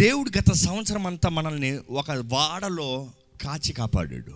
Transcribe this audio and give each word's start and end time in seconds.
దేవుడు 0.00 0.38
గత 0.38 0.52
సంవత్సరం 0.52 1.06
అంతా 1.06 1.28
మనల్ని 1.28 1.78
ఒక 1.90 2.10
వాడలో 2.10 3.10
కాచి 3.42 3.72
కాపాడాడు. 3.72 4.32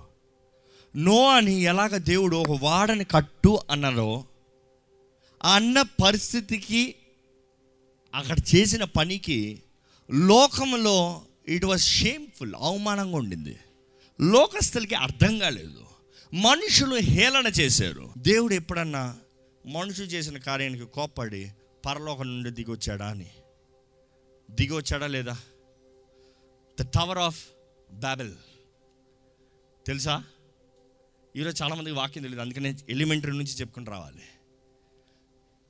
నో 0.97 1.31
అని 1.31 1.61
ఎలాగ 1.61 1.97
దేవుడు 1.97 2.37
ఒక 2.37 2.63
వాడని 2.63 3.05
కట్టు 3.05 3.59
అన్నారో 3.71 4.25
ఆ 5.45 5.55
అన్న 5.55 5.83
పరిస్థితికి 5.83 6.95
అక్కడ 8.15 8.37
చేసిన 8.55 8.85
పనికి 8.85 9.63
లోకంలో 10.11 11.23
ఇట్ 11.49 11.65
వాజ్ 11.65 11.83
షేమ్ఫుల్ 11.83 12.55
అవమానంగా 12.59 13.17
ఉండింది. 13.17 13.57
లోకస్తులకి 14.21 14.95
అర్థం 14.95 15.39
కాలేదు. 15.39 15.85
మనుషులు 16.35 16.95
హేళన 16.95 17.47
చేశారు. 17.47 18.11
దేవుడు 18.19 18.55
ఎప్పుడన్నా 18.55 19.17
మనుషులు 19.67 20.07
చేసిన 20.07 20.39
కార్యానికి 20.39 20.85
కోప్పడి 20.85 21.51
పరలోకం 21.87 22.27
నుండి 22.27 22.51
దిగొచ్చాడా 22.51 23.07
అని? 23.07 23.27
దిగొచ్చాడా 24.51 25.07
లేదా? 25.07 25.37
ద 26.81 26.83
టవర్ 26.83 27.19
ఆఫ్ 27.19 27.45
బ్యాబెల్ 27.93 28.35
తెలుసా? 29.87 30.25
ఈరోజు 31.37 31.63
చాలామందికి 31.63 31.97
వాక్యం 31.97 32.23
తెలియదు 32.23 32.43
అందుకనే 32.43 32.77
ఎలిమెంటరీ 32.89 33.33
నుంచి 33.33 33.55
చెప్పుకుని 33.55 33.87
రావాలి. 33.87 34.23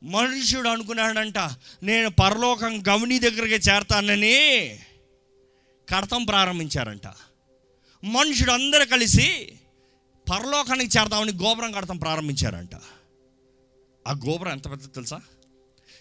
మనుషుడు 0.03 0.69
అనుకున్నాడంట 0.69 1.39
నేను 1.83 2.11
పరలోకం 2.11 2.83
గవని 2.89 3.19
దగ్గరికి 3.19 3.71
చేరతానని 3.71 4.79
కడతం 5.95 6.25
ప్రారంభించారంట. 6.25 7.07
మనుషుడు 8.05 8.51
అందరూ 8.51 8.85
కలిసి 8.85 9.59
పరలోకానికి 10.31 10.99
చేరతామని 10.99 11.33
గోపురం 11.33 11.73
కడతం 11.73 11.97
ప్రారంభించారంట. 11.97 12.75
ఆ 14.09 14.13
గోపురం 14.13 14.53
ఎంత 14.53 14.71
పెద్ద 14.71 14.95
తెలుసా? 14.95 15.21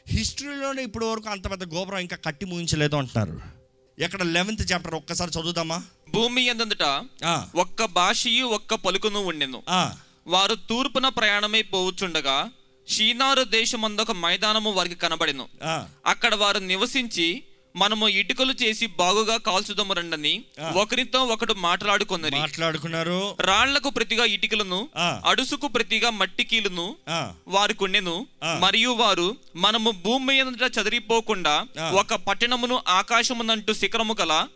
హిస్టరీలోనే 0.08 0.84
ఇప్పటి 0.84 1.06
వరకు 1.06 1.30
అంత 1.30 1.52
పెద్ద 1.52 1.74
గోపురం 1.74 2.00
ఇంకా 2.00 2.18
కట్టి 2.18 2.46
ముగించలేదు 2.46 2.96
అంటున్నారు. 2.96 3.63
ఎక్కడ 4.00 4.24
లెవెన్త్ 4.24 4.72
చాప్టర్ 4.72 4.96
ఒక్కసారి 4.96 5.32
చదువుదామా? 5.32 5.84
భూమి 6.12 6.42
ఎందందుట? 6.42 6.84
ఆ, 7.26 7.48
ఒక్క 7.56 7.86
భాషయు 7.86 8.46
ఒక్క 8.46 8.76
పలుకును 8.76 9.20
ఉండెను. 9.20 9.64
వారు 10.28 10.56
తూర్పున 10.56 11.10
ప్రయాణమై 11.10 11.62
పోవచ్చుండగా 11.62 12.50
షీనారు 12.90 13.44
దేశమందొక 13.44 14.12
మైదానము 14.12 14.72
వారికి 14.72 14.96
కనబడెను. 14.96 15.48
అక్కడ 16.06 16.36
వారు 16.36 16.60
నివసించి 16.60 17.44
మనము 17.76 18.08
ఇటుకలు 18.08 18.54
చేసి 18.64 18.86
బాగుగా 18.86 19.38
కాల్చుదము 19.38 19.94
రండని. 19.94 20.44
ఒకరితో 20.74 21.24
ఒకడు 21.24 21.54
మాట్లాడుకొన్నది 21.54 22.36
మాట్లాడుకున్నారు 22.36 23.36
రాళ్ళకు 23.40 23.90
ప్రతిగా 23.90 24.26
ఇటుకలను. 24.26 24.90
అడుసుకు 25.26 25.68
ప్రతిగా 25.68 26.10
మట్టి 26.10 26.44
కీలును 26.44 26.96
ఉండెను 27.84 28.28
ఆ. 28.44 28.60
మరియు 28.60 28.92
వారు 28.92 29.38
మనము 29.56 29.92
భూమి 29.92 30.26
మీద 30.26 30.48
చదిరిపోకుండా. 30.80 31.68
ఒక 31.94 32.16
పట్టణమును 32.16 32.82
ఆకాశమునంటూ 32.88 33.74
శిఖరము 33.74 34.16
గల 34.22 34.48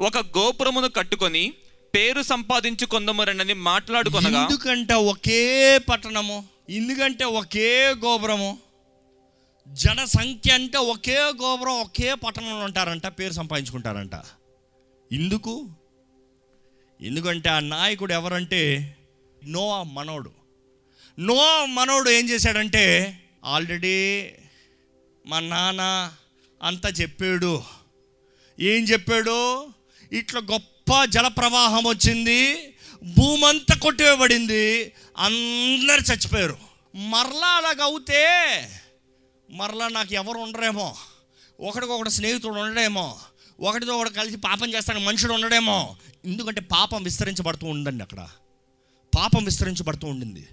ఒక 0.00 0.18
గోపురమును 0.18 0.88
కట్టుకొని 0.88 1.52
పేరు 1.94 2.22
సంపాదించుకొందమరనని 2.22 3.54
మాట్లాడుకొనగా 3.54 4.42
ఎందుకంట 4.42 4.92
ఒకే 4.92 5.78
పట్టణము 5.78 6.48
ఎందుకంటే 6.70 7.24
ఒకే 7.24 7.94
గోపురము 8.04 8.58
జనసంఖ్య 9.68 10.52
అంటే 10.52 10.78
ఒకే 10.78 11.18
గోపురం 11.18 11.80
ఒకే 11.80 12.14
పట్టణంలో 12.14 12.64
ఉంటారంట 12.64 13.06
పేరు 13.06 13.32
సంపాదించుకుంటారంట. 13.32 14.10
ఎందుకు? 15.12 15.70
ఎందుకంటే 17.00 17.48
ఆ 17.48 17.60
నాయకుడు 17.60 18.12
ఎవరంటే? 18.12 18.96
నోవా 19.46 19.82
మనోడు. 19.82 20.32
నోవా 21.18 21.66
మనోడు 21.66 22.10
ఏం 22.10 22.28
చేశాడంటే 22.28 23.18
ఆల్రెడీ 23.44 24.30
మా 25.26 25.40
నాన్న 25.40 26.12
అంతా 26.62 26.88
చెప్పాడు. 26.88 27.62
ఏం 28.60 28.84
చెప్పాడు? 28.84 29.68
ఇట్లా 30.12 30.40
గొప్ప 30.50 31.04
జలప్రవాహం 31.04 31.84
వచ్చింది 31.84 32.54
భూమంతా 33.02 33.74
కొట్టివేయబడింది 33.74 34.92
అందరు 35.18 36.12
చచ్చిపోయారు. 36.12 36.58
మరలా 36.94 37.46
అలాగ 37.46 37.82
అవుతే 37.82 38.26
మరలా 39.50 39.88
నాకు 39.88 40.14
ఎవరు 40.14 40.38
ఉండరేమో? 40.38 40.96
ఒకడికొకడు 41.60 42.08
స్నేహితుడు 42.08 42.54
ఉండడేమో? 42.54 43.16
ఒకటితో 43.60 43.96
ఒకటి 43.96 44.14
కలిసి 44.14 44.36
పాపం 44.36 44.74
చేస్తానికి 44.74 45.06
మనుషుడు 45.06 45.32
ఉండడేమో? 45.32 45.96
ఎందుకంటే 46.24 46.60
పాపం 46.60 47.02
విస్తరించబడుతూ 47.02 47.66
ఉందండి 47.66 48.02
అక్కడ. 48.02 48.26
పాపం 49.16 49.44
విస్తరించబడుతూ 49.44 50.06
ఉండింది. 50.06 50.48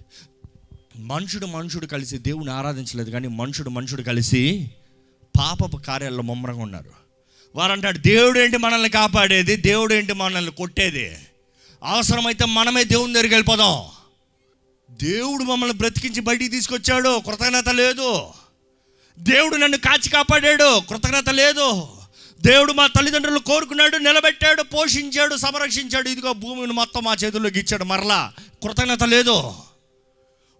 మనుషుడు 0.96 1.46
మనుషుడు 1.46 1.86
కలిసి 1.86 2.18
దేవుని 2.18 2.50
ఆరాధించలేదు 2.50 3.10
కానీ 3.10 3.28
మనుషుడు 3.28 3.70
మనుషుడు 3.70 4.02
కలిసి 4.02 4.70
పాపపు 5.38 5.76
కార్యాల్లో 5.76 6.22
ముమ్మరంగా 6.22 6.62
ఉన్నారు. 6.62 6.90
వారంటాడు 7.54 7.98
దేవుడు 7.98 8.38
ఏంటి 8.38 8.56
మనల్ని 8.56 8.88
కాపాడేది? 8.88 9.56
దేవుడు 9.56 9.94
ఏంటి 9.94 10.12
మనల్ని 10.12 10.52
కొట్టేది? 10.52 11.16
అవసరమైతే 11.82 12.44
మనమే 12.44 12.84
దేవుని 12.84 13.12
దగ్గరికి 13.12 13.34
వెళ్ళిపోదాం. 13.34 13.84
దేవుడు 14.90 15.44
మమ్మల్ని 15.44 15.76
బ్రతికించి 15.76 16.20
బయటికి 16.20 16.50
తీసుకొచ్చాడు 16.50 17.22
కృతజ్ఞత 17.26 17.68
లేదు. 17.68 18.30
దేవుడు 19.18 19.56
నన్ను 19.56 19.78
కాచి 19.78 20.08
కాపాడాడు. 20.08 20.80
కృతజ్ఞత 20.80 21.30
లేదు. 21.30 21.88
దేవుడు 22.40 22.72
మా 22.72 22.86
తల్లిదండ్రులు 22.86 23.38
కోరుకున్నాడు 23.38 23.96
నిలబెట్టాడు 23.96 24.62
పోషించాడు 24.62 25.36
సంరక్షించాడు. 25.36 26.08
ఇదిగో 26.08 26.32
భూమిని 26.32 26.72
మొత్తం 26.72 27.04
మా 27.04 27.14
చేతుల్లోకి 27.14 27.60
ఇచ్చాడు. 27.60 27.84
మరలా 27.84 28.32
కృతజ్ఞత 28.62 29.04
లేదు. 29.04 29.54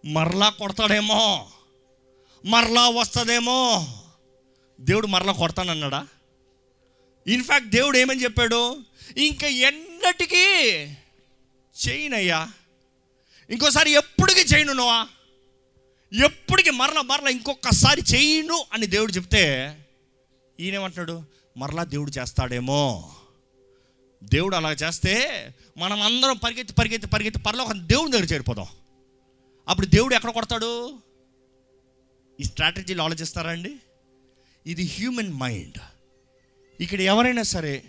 మరలా 0.05 0.49
కొడతాడేమో. 0.49 1.51
మరలా 2.45 2.89
వస్తుందేమో. 2.89 3.89
దేవుడు 4.81 5.07
మరలా 5.07 5.33
కొడతానన్నాడా? 5.33 6.07
ఇన్ఫ్యాక్ట్ 7.27 7.69
దేవుడు 7.69 7.99
ఏమని 7.99 8.23
చెప్పాడు? 8.23 8.77
ఇంకా 9.17 9.47
ఎన్నటికీ 9.47 10.45
చేయనయ్యా. 11.89 12.49
ఇంకోసారి 13.51 13.91
ఎప్పటికీ 13.91 14.41
చేయను 14.41 14.73
నువ్వా 14.73 15.07
ఎప్పటికీ 16.13 16.71
మరల 16.71 17.01
మరల 17.01 17.29
ఇంకొకసారి 17.29 18.03
చేయను 18.15 18.65
అని 18.73 18.87
దేవుడు 18.87 19.13
చెప్తే 19.13 19.77
ఈయనేమంటున్నాడు? 20.61 21.23
మరలా 21.57 21.85
దేవుడు 21.85 22.11
చేస్తాడేమో. 22.11 23.13
దేవుడు 24.25 24.57
అలా 24.57 24.73
చేస్తే 24.73 25.47
మనం 25.77 26.03
అందరం 26.03 26.37
పరిగెత్తి 26.37 26.75
పరిగెత్తి 26.75 27.09
పరిగెత్తి 27.09 27.43
పర్లో 27.43 27.65
ఒక 27.65 27.73
దేవుని 27.73 28.13
దగ్గర 28.13 28.25
చేరిపోదాం. 28.25 28.67
అప్పుడు 29.69 29.87
దేవుడు 29.87 30.15
ఎక్కడ 30.15 30.31
కొడతాడు? 30.31 30.99
ఈ 32.41 32.45
స్ట్రాటజీలు 32.45 33.03
ఆలోచిస్తారా 33.03 33.51
అండి? 33.51 33.77
ఇది 34.67 34.83
హ్యూమన్ 34.83 35.33
మైండ్. 35.33 35.79
ఇక్కడ 36.81 37.01
ఎవరైనా 37.01 37.43
సరే 37.43 37.85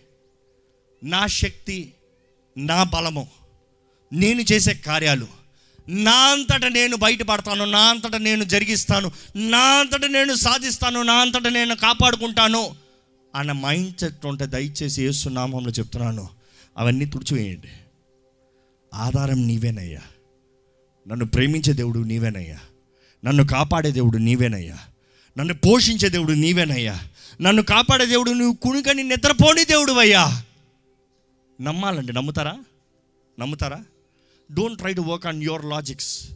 నా 1.04 1.28
శక్తి 1.28 1.94
నా 2.58 2.84
బలము 2.84 3.28
నేను 4.14 4.42
చేసే 4.42 4.74
కార్యాలు 4.74 5.43
నా 5.90 6.12
అంతట 6.12 6.66
నేను 6.66 6.98
బయటపడతాను 6.98 7.66
నా 7.66 7.80
అంతట 7.80 8.16
నేను 8.16 8.44
జరిగిస్తాను 8.44 9.12
నా 9.36 9.60
అంతట 9.60 10.06
నేను 10.06 10.36
సాధిస్తాను 10.36 11.02
నా 11.02 11.14
అంతట 11.14 11.48
నేను 11.48 11.76
కాపాడుకుంటాను 11.76 12.76
అన్న 13.36 13.52
మైండ్ 13.52 13.98
సెట్ 13.98 14.26
ఉంటే 14.26 14.46
దయచేసి 14.46 15.04
ఏసునామంలో 15.04 15.72
చెప్తున్నాను. 15.72 16.30
అవన్నీ 16.78 17.06
తుడిచివేయండి. 17.06 17.68
ఆధారం 18.94 19.48
నీవేనయ్యా. 19.48 20.02
నన్ను 21.08 21.26
ప్రేమించే 21.26 21.74
దేవుడు 21.74 22.00
నీవేనయ్యా. 22.00 22.60
నన్ను 23.26 23.48
కాపాడే 23.48 23.92
దేవుడు 23.92 24.18
నీవేనయ్యా. 24.18 24.78
నన్ను 25.38 25.54
పోషించే 25.54 26.10
దేవుడు 26.10 26.32
నీవేనయ్యా. 26.32 27.00
నన్ను 27.42 27.64
కాపాడే 27.64 28.06
దేవుడు 28.06 28.32
నువ్వు 28.32 28.54
కుణికని 28.54 29.04
నిద్రపోని 29.04 29.66
దేవుడు 29.66 29.92
అయ్యా 29.92 30.44
నమ్మాలండి 31.62 32.14
నమ్ముతారా? 32.14 32.58
నమ్ముతారా? 33.40 33.84
Don't 34.52 34.80
try 34.80 34.94
to 34.94 35.02
work 35.02 35.28
on 35.28 35.44
your 35.44 35.66
logics 35.66 36.28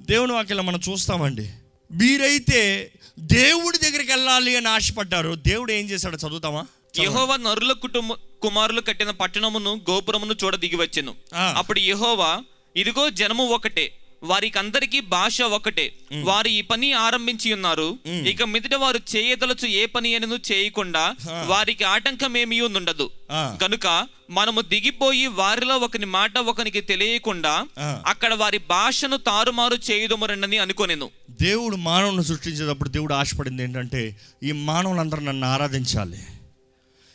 దేవుని 0.00 0.32
వాక్యలో 0.32 0.62
మనం 0.62 0.80
చూస్తామండి. 0.88 1.50
మీరైతే 1.92 2.92
దేవుడి 3.18 3.78
దగ్గరికి 3.78 4.12
వెళ్ళాలి 4.12 4.56
అని 4.56 4.68
ఆశపడ్డారు. 4.68 5.34
దేవుడు 5.34 5.72
ఏం 5.72 5.86
చేశాడో 5.86 6.16
చదువుతామా? 6.16 6.66
యెహోవా 6.98 7.36
నరుల 7.36 7.72
కుటుంబ 7.72 8.12
కుమారులు 8.42 8.80
కట్టిన 8.80 9.10
పట్టణమును 9.10 9.74
గోపురమును 9.90 10.34
చూడ 10.44 10.56
దిగి 10.56 10.76
వచ్చెను. 10.76 11.14
అప్పుడు 11.34 11.78
యెహోవా 11.78 12.42
ఇదిగో 12.76 13.10
జనము 13.10 13.44
ఒకటే. 13.46 13.99
వారికి 14.22 14.58
అందరికీ 14.58 15.00
భాష 15.00 15.42
ఒకటే. 15.42 15.92
వారు 16.22 16.48
ఈ 16.48 16.60
పని 16.60 16.92
ఆరంభించి 16.92 17.52
ఉన్నారు. 17.52 17.98
ఇక 18.08 18.42
మీదట 18.42 18.74
వారు 18.74 19.16
చేయదలచు 19.16 19.66
ఏ 19.66 19.86
పని 19.86 20.14
అనను 20.14 20.38
చేయకుండా 20.52 21.14
వారికి 21.46 21.84
ఆటంకమేమీ 21.84 22.60
ఉండదు 22.60 23.10
ఆ. 23.30 23.58
కనుక 23.62 24.06
మనము 24.30 24.60
దిగిపోయి 24.60 25.26
వారిలో 25.26 25.76
ఒకని 25.76 26.06
మాట 26.06 26.38
ఒకనికి 26.38 26.80
తెలియకుండా. 26.80 27.66
అక్కడ 28.06 28.34
వారి 28.34 28.58
భాషను 28.58 29.16
తారుమారు 29.16 29.76
చేయుదమరనని 29.90 30.58
అనుకొనెను. 30.58 31.10
దేవుడు 31.30 31.76
మానవుని 31.76 32.24
సృష్టించేటప్పుడు 32.24 32.88
దేవుడు 32.88 33.14
ఆశపడింది 33.14 33.62
ఏంటంటే 33.62 34.16
ఈ 34.42 34.52
మానవులందరూ 34.52 35.20
నన్ను 35.20 35.46
ఆరాధించాలి. 35.46 36.18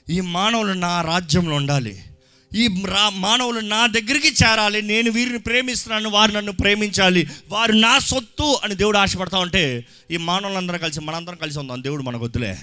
ఈ 0.10 0.20
మానవులు 0.20 0.74
నా 0.74 1.02
రాజ్యంలో 1.02 1.56
ఉండాలి. 1.56 2.04
ఈ 2.54 2.84
రా 2.86 3.10
మానవులు 3.10 3.60
నా 3.60 3.88
దగ్గరికి 3.88 4.28
చేరాలి 4.28 4.82
నేను 4.82 5.12
వీరిని 5.12 5.40
ప్రేమిస్తున్నాను 5.40 6.10
వారు 6.10 6.32
నన్ను 6.32 6.52
ప్రేమించాలి 6.52 7.28
వారు 7.50 7.72
నా 7.72 8.00
సొత్తు 8.00 8.60
అని 8.64 8.76
దేవుడు 8.76 8.98
ఆశపడతా 8.98 9.40
ఉంటే 9.40 9.86
ఈ 10.12 10.18
మానవులందరం 10.18 10.78
కలిసి 10.78 11.02
మనందరం 11.02 11.36
కలిసి 11.36 11.60
ఉందాం 11.60 11.84
దేవుడు 11.84 12.04
మనకు 12.04 12.24
వద్దులే. 12.24 12.58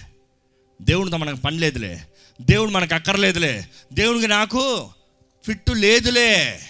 దేవుడితో 0.82 1.16
మనకు 1.16 1.36
పని 1.36 1.58
లేదులే. 1.58 2.00
దేవుడు 2.40 2.70
మనకు 2.70 2.94
అక్కర్లేదులే. 2.94 3.66
దేవుడికి 3.92 4.26
నాకు 4.26 4.90
ఫిట్టు 5.46 5.72
లేదులే. 5.72 6.60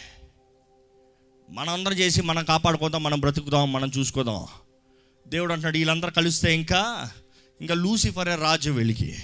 మనందరం 1.51 1.93
చేసి 1.93 2.23
మనం 2.23 2.45
కాపాడుకుందాం 2.45 3.03
మనం 3.03 3.21
బ్రతుకుదాం 3.21 3.73
మనం 3.73 3.91
చూసుకోదాం. 3.99 4.47
దేవుడు 5.29 5.53
అంటున్నాడు 5.53 5.77
వీళ్ళందరూ 5.77 6.11
కలిస్తే 6.11 6.55
ఇంకా 6.55 7.11
ఇంకా 7.61 7.75
లూసిఫరే 7.75 8.37
రాజు 8.37 8.71
వెలికి 8.71 9.19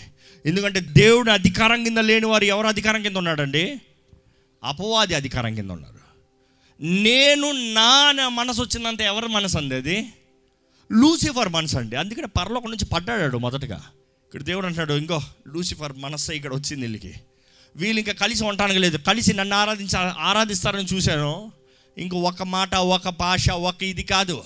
ఎందుకంటే 0.46 0.80
దేవుడు 0.80 1.30
అధికారం 1.30 1.84
కింద 1.84 1.98
లేని 1.98 2.26
వారు 2.26 2.44
ఎవరు 2.44 2.66
అధికారం 2.66 3.02
కింద 3.02 3.16
ఉన్నాడండి? 3.16 3.80
అపవాది 4.64 5.14
అధికారం 5.14 5.54
కింద 5.54 5.70
ఉన్నారు. 5.70 5.98
నేను 6.80 7.52
నా 7.52 8.28
మనసు 8.28 8.62
వచ్చిందంటే 8.62 9.04
ఎవరి 9.04 9.28
మనసు 9.28 9.58
అండి 9.58 9.74
అది? 9.74 10.08
లూసిఫర్ 10.92 11.48
మనసు 11.48 11.76
అండి. 11.76 11.96
అందుకనే 11.96 12.26
పరలోకం 12.26 12.70
నుంచి 12.70 12.84
పడ్డాడు 12.84 13.38
మొదటగా. 13.38 13.76
ఇక్కడ 14.26 14.42
దేవుడు 14.42 14.66
అంటాడు 14.66 14.92
ఇంకో 14.92 15.22
లూసిఫర్ 15.48 15.92
మనస్సే 15.96 16.36
ఇక్కడ 16.36 16.50
వచ్చింది 16.52 16.82
వీళ్ళకి. 16.82 17.14
వీళ్ళు 17.76 17.98
ఇంకా 17.98 18.12
కలిసి 18.12 18.44
ఉండటానికి 18.44 18.78
లేదు. 18.78 18.96
కలిసి 18.96 19.34
నన్ను 19.34 19.56
ఆరాధించ 19.56 19.96
ఆరాధిస్తారని 19.96 20.84
చూశాను. 20.84 21.52
ఇంక 21.98 22.14
ఒక 22.14 22.42
మాట 22.42 22.74
ఒక 22.74 23.08
భాష 23.08 23.50
ఒక 23.50 23.82
ఇది 23.82 24.02
కాదు. 24.02 24.44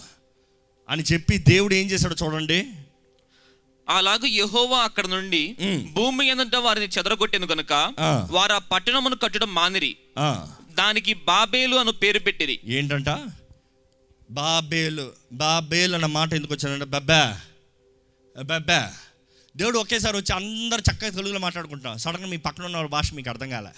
అని 0.88 1.02
చెప్పి 1.12 1.38
దేవుడు 1.38 1.74
ఏం 1.74 1.90
చేశాడో 1.90 2.16
చూడండి. 2.24 2.68
అలాగూ 3.88 4.26
యెహోవా 4.26 4.78
అక్కడ 4.78 5.06
నుండి. 5.06 5.56
భూమి 5.92 6.28
ఎదుట 6.28 6.56
వారిని 6.56 6.86
చెదరగొట్టెను 6.98 7.46
గనుక 7.46 7.72
ఆ. 8.00 8.28
వారు 8.30 8.52
ఆ 8.52 8.58
పట్టణమును 8.58 9.16
కట్టడం 9.16 9.54
మానిరి. 9.54 9.96
దానికి 10.74 11.14
బాబేలు 11.14 11.76
అను 11.76 11.92
పేరు 11.92 12.18
పెట్టిరి. 12.18 12.60
ఏంటంట? 12.64 13.08
బాబేలు 14.30 15.12
బాబేలు 15.32 15.94
అన్న 15.94 16.06
మాట 16.06 16.32
ఎందుకు 16.32 16.52
వచ్చాడంటే? 16.52 16.84
బెబ్బా 16.84 17.40
బెబ్బా 18.42 18.92
దేవుడు 19.56 19.78
ఒకేసారి 19.78 20.16
వచ్చి 20.16 20.34
అందరు 20.34 20.80
చక్కగా 20.80 21.10
తెలుగులో 21.10 21.38
మాట్లాడుకుంటాం. 21.38 21.98
సడన్గా 21.98 22.26
మీ 22.26 22.36
పక్కన 22.36 22.64
ఉన్న 22.64 22.86
భాష 22.86 23.12
మీకు 23.14 23.30
అర్థం 23.30 23.50
కాలే. 23.50 23.70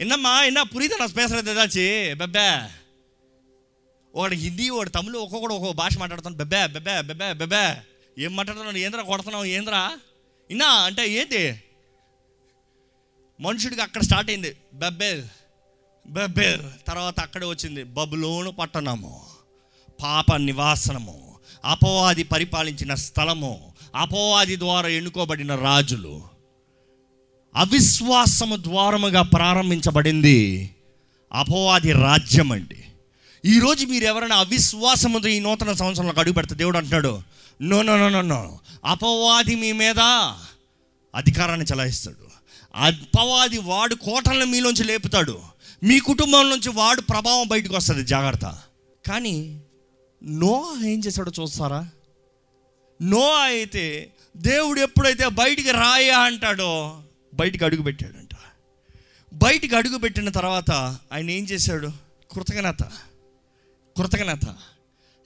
ఎన్నమ్మా 0.00 0.44
ఎన్న 0.44 0.62
పురీత 0.62 0.90
నా 1.00 1.06
స్పేస్ 1.06 1.32
దాచి 1.32 2.14
బెబ్బా 2.14 2.70
ఒకటి 4.14 4.36
హిందీ 4.36 4.68
ఒకటి 4.68 4.90
తమిళ 4.90 5.16
ఒక్కొక్కడు 5.16 5.54
ఒక్కొక్క 5.54 5.76
భాష 5.78 5.98
మాట్లాడుతాను. 5.98 6.36
బెబ్బా 6.36 6.66
బెబ్బా 6.66 7.00
బెబ్బా 7.00 7.32
బెబ్బా 7.32 7.76
ఏం 8.18 8.36
మాట్లాడుతున్నావు? 8.36 8.76
ఏంద్రా 8.76 9.02
కొడుతున్నావు? 9.02 9.44
ఏంద్రా? 9.44 9.98
ఇన్నా 10.50 10.66
అంటే 10.66 11.08
ఏంటి 11.08 11.62
మనుషుడికి 13.40 13.82
అక్కడ 13.82 14.02
స్టార్ట్ 14.02 14.30
అయింది. 14.30 14.56
బెబ్బేల్ 14.74 15.24
బెబ్బేల్ 16.06 16.62
తర్వాత 16.88 17.20
అక్కడే 17.20 17.46
వచ్చింది. 17.46 17.82
బబులోను 17.82 18.50
పట్టణము 18.50 19.20
పాప 20.02 20.36
నివాసనము 20.36 21.34
అపవాది 21.64 22.24
పరిపాలించిన 22.24 22.94
స్థలము 22.94 23.72
అపవాది 23.94 24.56
ద్వారా 24.58 24.88
ఎన్నుకోబడిన 24.88 25.54
రాజులు. 25.54 26.22
అవిశ్వాసము 27.56 28.56
ద్వారముగా 28.56 29.22
ప్రారంభించబడింది 29.22 30.70
అపవాది 31.32 31.92
రాజ్యం 31.92 32.52
అండి 32.52 32.80
ఈరోజు 33.44 33.86
మీరు 33.86 34.04
ఎవరైనా 34.04 34.36
అవిశ్వాసముతో 34.36 35.28
ఈ 35.28 35.40
నూతన 35.40 35.72
సంవత్సరంలో 35.72 36.12
అడుగు 36.18 36.34
పెడితే 36.34 36.54
దేవుడు 36.54 36.78
అంటున్నాడు 36.78 37.22
no 37.62 37.82
no 37.82 37.96
no 37.96 38.08
no 38.08 38.22
no 38.22 38.60
అపవాది 38.84 39.54
మీ 39.54 39.72
మీద 39.72 39.98
అధికారాన్ని 41.14 41.66
చలాయిస్తాడు. 41.74 42.28
అపవాది 42.74 43.58
వాడు 43.58 43.94
కోటలను 43.94 44.46
మీలోంచి 44.46 44.84
లేపుతాడు. 44.84 45.40
మీ 45.82 46.00
కుటుంబం 46.00 46.50
నుంచి 46.50 46.68
వాడు 46.68 47.00
ప్రభావం 47.00 47.48
బయటకు 47.48 47.76
వస్తుంది 47.76 48.04
జాగ్రత్త. 48.04 48.58
కానీ 49.06 49.60
నో 50.24 50.76
ఏం 50.84 51.02
చేశాడో 51.06 51.32
చూస్తారా? 51.42 51.88
నో 53.02 53.34
అయితే 53.34 54.12
దేవుడు 54.36 54.80
ఎప్పుడైతే 54.80 55.28
బయటికి 55.28 55.70
రాయా 55.70 56.18
అంటాడో 56.18 57.02
బయటికి 57.34 57.64
అడుగు 57.64 57.82
పెట్టాడంట. 57.82 58.36
బయటికి 59.34 59.76
అడుగు 59.76 59.98
పెట్టిన 59.98 60.30
తర్వాత 60.30 60.70
ఆయన 61.12 61.30
ఏం 61.30 61.44
చేశాడు? 61.44 61.92
కృతజ్ఞత. 62.32 62.82
కృతజ్ఞత. 63.96 64.56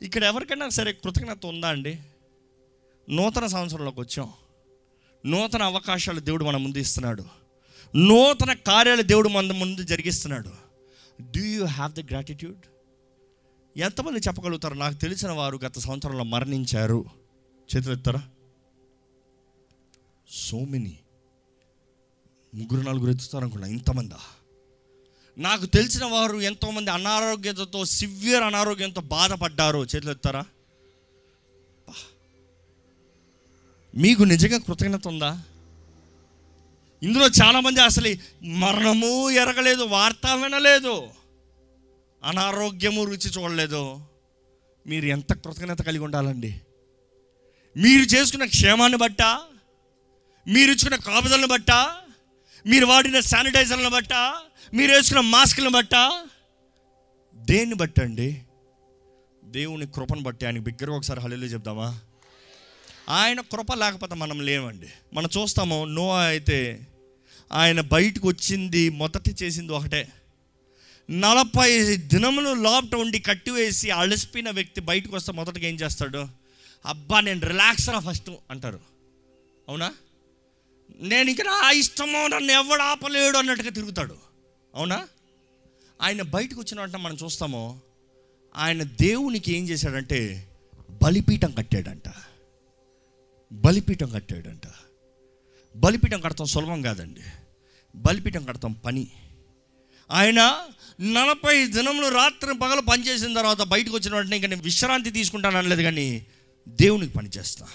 ఇక్కడ 0.03 0.25
ఎవరికైనా 0.25 0.69
సరే 0.69 0.93
కృతజ్ఞత 0.93 1.47
ఉందా 1.47 1.69
అండి? 1.69 1.99
నూతన 3.11 3.47
సంవత్సరంలోకి 3.47 4.01
వచ్చాం. 4.01 4.33
నూతన 5.27 5.63
అవకాశాలు 5.63 6.21
దేవుడు 6.21 6.45
మన 6.45 6.57
ముందు 6.57 6.79
ఇస్తున్నాడు. 6.79 7.25
నూతన 7.97 8.53
కార్యాలు 8.53 9.03
దేవుడు 9.03 9.29
మన 9.29 9.53
ముందు 9.53 9.83
జరిగిస్తున్నాడు. 9.83 10.49
Do 11.23 11.41
you 11.41 11.65
have 11.65 11.93
the 11.93 12.01
gratitude 12.01 12.59
ఎంతమంది 13.77 14.19
చెప్పగలుగుతారు? 14.19 14.75
నాకు 14.75 14.95
తెలిసిన 14.95 15.31
వారు 15.31 15.59
గత 15.65 15.79
సంవత్సరంలో 15.79 16.25
మరణించారు. 16.25 17.05
చేతులెత్తారా 17.77 18.23
సో 20.31 20.59
మెనీ 20.59 20.99
ముగ్గురు 22.55 22.89
నలుగురు 22.89 23.11
ఎత్తుతారు 23.11 23.45
అనుకున్నా. 23.45 23.69
ఇంతమందా? 23.69 24.19
నాకు 25.39 25.67
తెలిసిన 25.67 26.05
వారు 26.05 26.37
ఎంతోమంది 26.37 26.91
అనారోగ్యతతో 26.91 27.85
సివియర్ 27.85 28.43
అనారోగ్యంతో 28.43 29.01
బాధపడ్డారు. 29.01 29.79
చేతులు 29.79 30.11
మీకు 33.95 34.23
నిజంగా 34.23 34.59
కృతజ్ఞత 34.59 35.09
ఉందా? 35.09 35.43
ఇందులో 37.03 37.27
చాలామంది 37.27 37.81
అసలు 37.81 38.17
మరణము 38.45 39.31
ఎరగలేదు 39.31 39.83
వార్త 39.83 40.27
వినలేదు 40.43 41.09
అనారోగ్యము 42.25 43.05
రుచి 43.05 43.31
చూడలేదు. 43.31 44.01
మీరు 44.87 45.07
ఎంత 45.07 45.33
కృతజ్ఞత 45.33 45.83
కలిగి 45.83 46.05
ఉండాలండి? 46.05 46.61
మీరు 47.77 48.03
చేసుకున్న 48.03 48.45
క్షేమాన్ని 48.45 48.99
బట్టా? 48.99 49.41
మీరు 50.49 50.71
ఇచ్చుకున్న 50.71 50.97
కాపుదలను 50.97 51.47
బట్టా? 51.47 51.97
మీరు 52.67 52.87
వాడిన 52.87 53.21
శానిటైజర్లను 53.21 53.91
బట్టా? 53.91 54.35
మీరు 54.75 54.93
వేసుకున్న 54.93 55.21
మాస్కులను 55.21 55.71
బట్టా? 55.71 56.23
దేన్ని 57.35 57.75
బట్టండి? 57.75 58.43
దేవుని 59.45 59.87
కృపను 59.87 60.23
బట్టి 60.23 60.47
ఆయనకి 60.47 60.63
బిగ్గరగా 60.63 60.97
ఒకసారి 60.97 61.21
హల్లు 61.21 61.47
చెప్దామా? 61.47 62.01
ఆయన 63.09 63.41
కృప 63.41 63.73
లేకపోతే 63.75 64.15
మనం 64.15 64.41
లేమండి 64.41 64.87
మనం 65.15 65.29
చూస్తాము 65.39 65.85
నో 65.85 66.17
అయితే 66.17 66.87
ఆయన 67.53 67.81
బయటకు 67.81 68.29
వచ్చింది 68.29 68.89
మొదటి 68.89 69.35
చేసింది 69.43 69.73
ఒకటే. 69.73 70.09
నలభై 71.11 71.97
దినములు 71.97 72.55
లోపట 72.55 72.95
ఉండి 72.95 73.19
కట్టివేసి 73.19 73.91
అలసిపోయిన 73.91 74.51
వ్యక్తి 74.51 74.81
బయటకు 74.81 75.17
వస్తే 75.17 75.33
మొదటగా 75.33 75.67
ఏం 75.67 75.75
చేస్తాడు? 75.75 76.29
అబ్బా 76.87 77.21
నేను 77.21 77.41
రిలాక్స్ 77.41 77.89
రా 77.89 77.99
ఫస్ట్ 77.99 78.31
అంటారు. 78.51 78.81
అవునా? 79.69 79.93
నేను 81.01 81.31
ఇంకా 81.31 81.45
నా 81.45 81.71
ఇష్టమో 81.71 82.29
నన్ను 82.29 82.53
ఎవడు 82.53 82.83
ఆపలేడు 82.83 83.39
అన్నట్టుగా 83.39 83.71
తిరుగుతాడు. 83.71 84.17
అవునా? 84.75 85.09
ఆయన 86.03 86.23
బయటకు 86.23 86.61
వచ్చిన 86.61 86.81
వెంటనే 86.81 87.03
మనం 87.03 87.17
చూస్తాము 87.25 87.81
ఆయన 88.57 88.83
దేవునికి 88.83 89.53
ఏం 89.53 89.69
చేశాడంటే 89.69 90.49
బలిపీఠం 91.03 91.51
కట్టాడంట. 91.51 92.28
బలిపీఠం 93.53 94.11
కట్టాడంట. 94.11 94.63
బలిపీఠం 95.77 96.21
కడతాం 96.21 96.47
సులభం 96.47 96.83
కాదండి. 96.83 97.21
బలిపీఠం 97.95 98.45
కడతాం 98.45 98.73
పని. 98.73 99.09
ఆయన 100.11 100.59
నలభై 101.01 101.67
దినములు 101.67 102.09
రాత్రి 102.09 102.59
పగలు 102.59 102.81
పనిచేసిన 102.81 103.35
తర్వాత 103.35 103.63
బయటకు 103.63 103.97
వచ్చిన 103.97 104.15
వెంటనే 104.15 104.37
ఇంకా 104.37 104.49
నేను 104.49 104.63
విశ్రాంతి 104.63 105.11
తీసుకుంటాను 105.11 105.59
అనలేదు 105.59 105.83
కానీ 105.83 106.27
దేవునికి 106.69 107.13
పని 107.13 107.29
చేస్తా. 107.29 107.67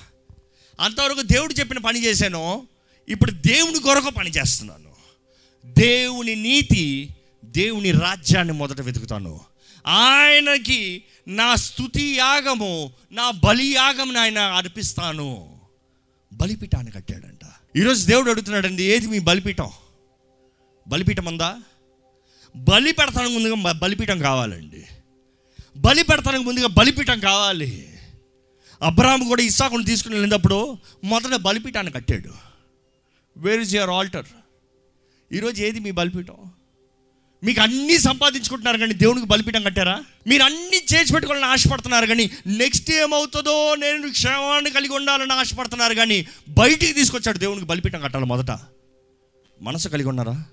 అంతవరకు 0.79 1.21
దేవుడు 1.21 1.53
చెప్పిన 1.53 1.77
పని 1.77 2.03
చేశాను. 2.03 2.67
ఇప్పుడు 3.09 3.31
దేవుని 3.31 3.79
కొరకు 3.79 4.09
పని 4.09 4.29
చేస్తున్నాను. 4.29 4.93
దేవుని 5.65 6.35
నీతి 6.35 7.09
దేవుని 7.45 7.91
రాజ్యాన్ని 7.91 8.53
మొదట 8.53 8.81
వెతుకుతాను. 8.81 9.41
ఆయనకి 9.87 11.03
నా 11.27 11.55
స్థుతి 11.55 12.03
యాగము 12.03 12.93
నా 13.11 13.31
బలి 13.31 13.67
యాగం 13.67 14.17
ఆయన 14.17 14.37
అర్పిస్తాను. 14.37 15.52
బలిపీఠాన్ని 16.33 16.91
కట్టాడంట. 16.91 17.39
ఈరోజు 17.77 18.07
దేవుడు 18.07 18.31
అడుగుతున్నాడండి 18.31 18.83
ఏది 18.83 19.07
మీ 19.07 19.19
బలిపీఠం? 19.19 19.69
బలిపీఠం 20.87 21.25
ఉందా? 21.25 21.57
బలి 22.55 22.91
పెడతానికి 22.91 23.33
ముందుగా 23.33 23.71
బలిపీఠం 23.71 24.19
కావాలండి. 24.19 24.85
బలి 25.77 26.03
పెడతానికి 26.03 26.43
ముందుగా 26.43 26.67
బలిపీఠం 26.67 27.19
కావాలి. 27.19 27.99
అబ్రాహం 28.81 29.27
కూడా 29.27 29.41
ఇస్సాకుని 29.41 29.85
తీసుకుని 29.85 30.15
వెళ్ళినప్పుడు 30.15 30.77
మొదట 31.03 31.35
బలిపీఠాన్ని 31.35 31.91
కట్టాడు. 31.91 32.33
వేర్ 33.37 33.61
ఇస్ 33.61 33.75
యువర్ 33.75 33.89
ఆల్టర్ 33.89 34.25
ఈరోజు 35.31 35.63
ఏది 35.63 35.79
మీ 35.79 35.91
బలిపీఠం? 35.91 36.52
మీకు 37.43 37.61
అన్నీ 37.61 37.97
సంపాదించుకుంటున్నారు 37.97 38.77
కానీ 38.77 38.93
దేవునికి 38.93 39.27
బలిపీఠం 39.27 39.63
కట్టారా? 39.63 40.03
మీరు 40.27 40.43
అన్నీ 40.43 40.85
చేసి 40.93 41.13
పెట్టుకోవాలని 41.13 41.45
ఆశపడుతున్నారు 41.45 42.05
కానీ 42.05 42.31
నెక్స్ట్ 42.47 42.91
ఏమవుతుందో 42.91 43.75
నేను 43.75 44.11
క్షేమాన్ని 44.11 44.71
కలిగి 44.71 44.95
ఉండాలని 44.95 45.33
ఆశపడుతున్నారు 45.33 45.93
కానీ 45.93 46.27
బయటికి 46.49 46.93
తీసుకొచ్చాడు 46.93 47.37
దేవునికి 47.37 47.65
బలిపీఠం 47.65 48.01
కట్టాలి 48.01 48.25
మొదట. 48.25 48.59
మనసు 49.61 49.89
కలిగి 49.89 50.07
ఉన్నారా? 50.07 50.43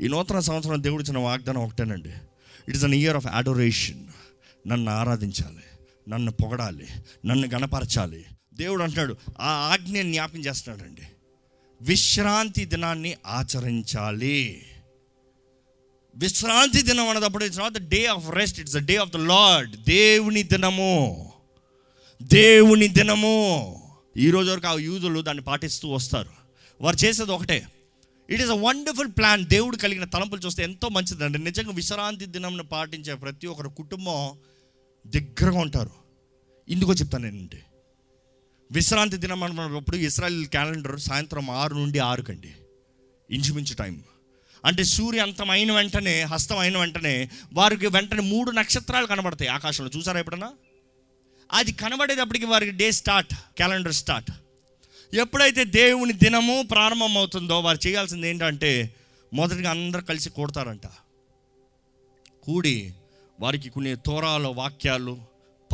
ఈ 0.00 0.08
నూతన 0.08 0.38
సంవత్సరం 0.38 0.82
దేవుడు 0.82 1.02
ఇచ్చిన 1.02 1.18
వాగ్దానం 1.18 1.60
ఒకటేనండి. 1.60 2.08
It 2.68 2.76
is 2.76 2.84
an 2.84 2.94
year 2.94 3.16
of 3.16 3.26
adoration 3.26 4.06
నన్ను 4.66 4.92
ఆరాధించాలి 4.92 5.62
నన్ను 6.10 6.32
పొగడాలి 6.32 6.86
నన్ను 7.26 7.48
గణపరచాలి. 7.48 8.24
దేవుడు 8.54 8.82
అంటున్నాడు 8.82 9.16
ఆ 9.40 9.48
ఆజ్ఞ 9.48 10.02
జ్ఞాపకం 10.02 10.38
చేస్తున్నాడండి. 10.38 11.02
విశ్రాంతి 11.80 12.64
దినాన్ని 12.64 13.16
ఆచరించాలి. 13.26 14.62
విశ్రాంతి 16.16 16.82
దినం 16.82 17.08
అన్నదప్పుడు 17.08 17.44
it's 17.44 17.58
not 17.58 17.74
the 17.74 17.88
day 17.88 18.06
of 18.06 18.30
rest 18.30 18.60
it's 18.60 18.74
the 18.74 18.78
day 18.78 18.96
of 18.96 19.10
the 19.10 19.16
lord 19.16 19.76
దేవుని 19.76 20.42
దినము. 20.42 21.32
దేవుని 22.22 22.88
దినము. 22.88 23.82
ఈ 24.16 24.30
రోజు 24.30 24.50
వరకు 24.50 24.66
ఆ 24.66 24.72
యూదులు 24.72 25.20
దాన్ని 25.20 25.44
పాటిస్తూ 25.44 25.88
వస్తారు. 25.88 26.28
వారు 26.80 27.04
చేసేది 27.04 27.30
ఒకటే. 27.30 27.66
It 28.30 28.42
is 28.42 28.50
a 28.50 28.54
wonderful 28.54 29.08
plan 29.08 29.46
దేవుడు 29.46 29.76
కలిగిన 29.76 30.04
తలంపులు 30.04 30.40
చూస్తే 30.40 30.62
ఎంతో 30.62 30.88
మంచిదండి. 30.88 31.38
నిజంగా 31.38 31.70
విశ్రాంతి 31.70 32.26
దినంను 32.26 32.64
పాటించే 32.64 33.14
ప్రతి 33.14 33.46
ఒక్కరు 33.46 33.68
కుటుంబం 33.68 34.30
దగ్గరగా 35.06 35.58
ఉంటారు. 35.58 35.90
ఇందుకో 36.68 36.94
చెప్తాను 36.94 37.24
నేనండి. 37.24 37.58
విశ్రాంతి 38.72 39.16
దినం 39.16 39.42
అనుకున్నప్పుడు 39.42 39.96
ఇస్రాయల్ 39.96 40.46
క్యాలెండర్ 40.46 41.00
సాయంత్రం 41.00 41.50
ఆరు 41.50 41.74
నుండి 41.74 41.98
ఆరుకండి. 41.98 42.52
ఇంచుమించు 43.30 43.74
టైం 43.74 44.02
అంటే 44.66 44.84
సూర్య 44.84 45.20
అంతం 45.20 45.50
అయిన 45.50 45.72
వెంటనే 45.72 46.22
హస్తం 46.22 46.58
అయిన 46.58 46.78
వెంటనే 46.78 47.30
వారికి 47.52 47.86
వెంటనే 47.86 48.20
మూడు 48.20 48.50
నక్షత్రాలు 48.50 49.06
కనబడతాయి 49.06 49.50
ఆకాశంలో. 49.50 49.90
చూసారా 49.98 50.20
ఎప్పుడన్నా? 50.20 50.52
అది 51.52 51.72
కనబడేటప్పటికి 51.72 52.46
వారికి 52.46 52.72
డే 52.72 52.90
స్టార్ట్ 52.90 53.34
క్యాలెండర్ 53.34 53.92
స్టార్ట్. 53.92 54.30
ఎప్పుడైతే 55.14 55.64
దేవుని 55.64 56.12
దినము 56.12 56.62
ప్రారంభం 56.70 57.18
అవుతుందో 57.18 57.60
వారు 57.60 57.86
చేయాల్సింది 57.86 58.28
ఏంటంటే 58.28 58.94
మొదటిగా 59.34 59.70
అందరు 59.70 60.00
కలిసి 60.00 60.30
కూడతారంట. 60.30 60.86
కూడి 62.42 62.92
వారికి 63.40 63.68
కొన్ని 63.68 63.96
తోరాలు 63.96 64.48
వాక్యాలు 64.48 65.18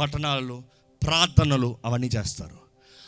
పఠనాలు 0.00 0.62
ప్రార్థనలు 1.02 1.76
అవన్నీ 1.84 2.06
చేస్తారు. 2.06 2.58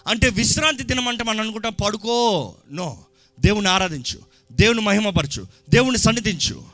అంటే 0.07 0.29
విశ్రాంతి 0.29 0.83
దినం 0.83 1.09
అంటే 1.09 1.25
మనం 1.25 1.41
అనుకుంటాం 1.41 1.73
పడుకో 1.85 2.55
నో 2.73 3.05
దేవుని 3.41 3.69
ఆరాధించు. 3.69 4.34
దేవుని 4.55 4.81
మహిమపరచు 4.81 5.47
దేవుని 5.71 5.99
సన్నిధించు. 5.99 6.65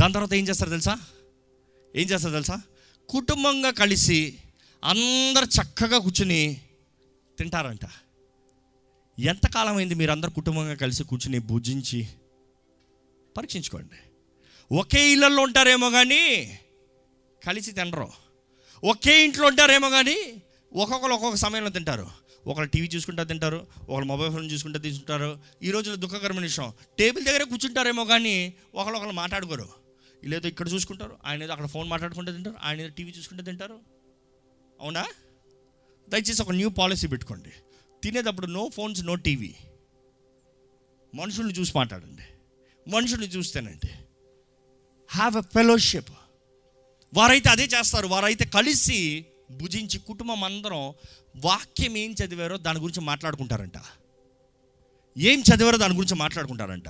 దాని 0.00 0.12
తర్వాత 0.12 0.34
ఏం 0.34 0.48
చేస్తారు 0.48 0.70
తెలుసా? 0.70 0.98
ఏం 1.96 2.06
చేస్తారు 2.06 2.32
తెలుసా? 2.32 2.60
కుటుంబంగా 3.08 3.70
కలిసి 3.70 4.38
అందరు 4.84 5.44
చక్కగా 5.44 5.98
కూర్చుని 5.98 6.60
తింటారంట. 7.38 7.80
ఎంతకాలం 9.18 9.76
అయింది 9.76 9.94
మీరు 9.94 10.10
అందరు 10.10 10.30
కుటుంబంగా 10.30 10.74
కలిసి 10.74 11.04
కూర్చుని 11.04 11.38
భుజించి? 11.38 12.08
పరీక్షించుకోండి. 13.36 13.96
ఒకే 14.74 15.12
ఇళ్ళల్లో 15.12 15.42
ఉంటారేమో 15.42 15.90
కానీ 15.90 16.58
కలిసి 17.46 17.72
తినరు. 17.72 18.08
ఒకే 18.84 19.24
ఇంట్లో 19.24 19.46
ఉంటారేమో 19.46 19.90
కానీ 19.90 20.42
ఒక్కొక్కరు 20.76 21.12
ఒక్కొక్క 21.12 21.36
సమయంలో 21.36 21.70
తింటారు. 21.70 22.25
ఒకరు 22.46 22.64
టీవీ 22.64 22.86
చూసుకుంటా 22.86 23.22
తింటారు 23.22 23.66
ఒకరు 23.88 24.04
మొబైల్ 24.04 24.32
ఫోన్ 24.32 24.50
చూసుకుంటా 24.50 24.78
తీసుకుంటారు 24.78 25.38
ఈ 25.62 25.70
రోజున 25.70 25.94
దుఃఖకరమైన 25.94 26.42
విషయం 26.42 26.72
టేబుల్ 26.98 27.24
దగ్గర 27.24 27.42
కూర్చుంటారేమో 27.42 28.04
కానీ 28.04 28.54
ఒకరు 28.74 28.94
ఒకరు 28.94 29.10
మాట్లాడుకోరు. 29.10 29.68
వీళ్ళేదో 30.22 30.48
ఇక్కడ 30.48 30.72
చూసుకుంటారు 30.72 31.16
ఆయన 31.24 31.42
ఏదో 31.42 31.52
అక్కడ 31.52 31.66
ఫోన్ 31.66 31.88
మాట్లాడుకుంటూ 31.88 32.32
తింటారు 32.32 32.56
ఆయన 32.62 32.80
ఏదో 32.80 32.88
టీవీ 32.88 33.10
చూసుకుంటూ 33.18 33.44
తింటారు. 33.44 33.78
అవునా? 34.80 35.06
దయచేసి 36.08 36.42
ఒక 36.42 36.50
న్యూ 36.50 36.68
పాలసీ 36.68 37.06
పెట్టుకోండి. 37.06 37.52
తినేటప్పుడు 38.02 38.46
నో 38.46 38.68
ఫోన్స్ 38.68 39.04
నో 39.04 39.14
టీవీ. 39.14 39.54
మనుషుల్ని 41.14 41.54
చూసి 41.54 41.72
మాట్లాడండి. 41.76 42.22
మనుషుల్ని 42.90 43.26
చూస్తేనండి 43.26 43.88
హ్యావ్ 45.08 45.36
ఎ 45.36 45.40
ఫెలోషిప్ 45.40 46.10
వారైతే 47.14 47.48
అదే 47.48 47.64
చేస్తారు 47.64 48.06
వారైతే 48.06 48.44
కలిసి 48.44 49.26
భుజించి 49.50 49.98
కుటుంబం 49.98 50.44
అందరం 50.44 50.94
వాక్యం 51.36 51.96
ఏం 51.96 52.12
చదివారో 52.12 52.56
దాని 52.56 52.78
గురించి 52.78 53.00
మాట్లాడుకుంటారంట. 53.00 53.72
ఏం 55.18 55.40
చదివారో 55.40 55.76
దాని 55.76 55.94
గురించి 55.94 56.14
మాట్లాడుకుంటారంట. 56.14 56.84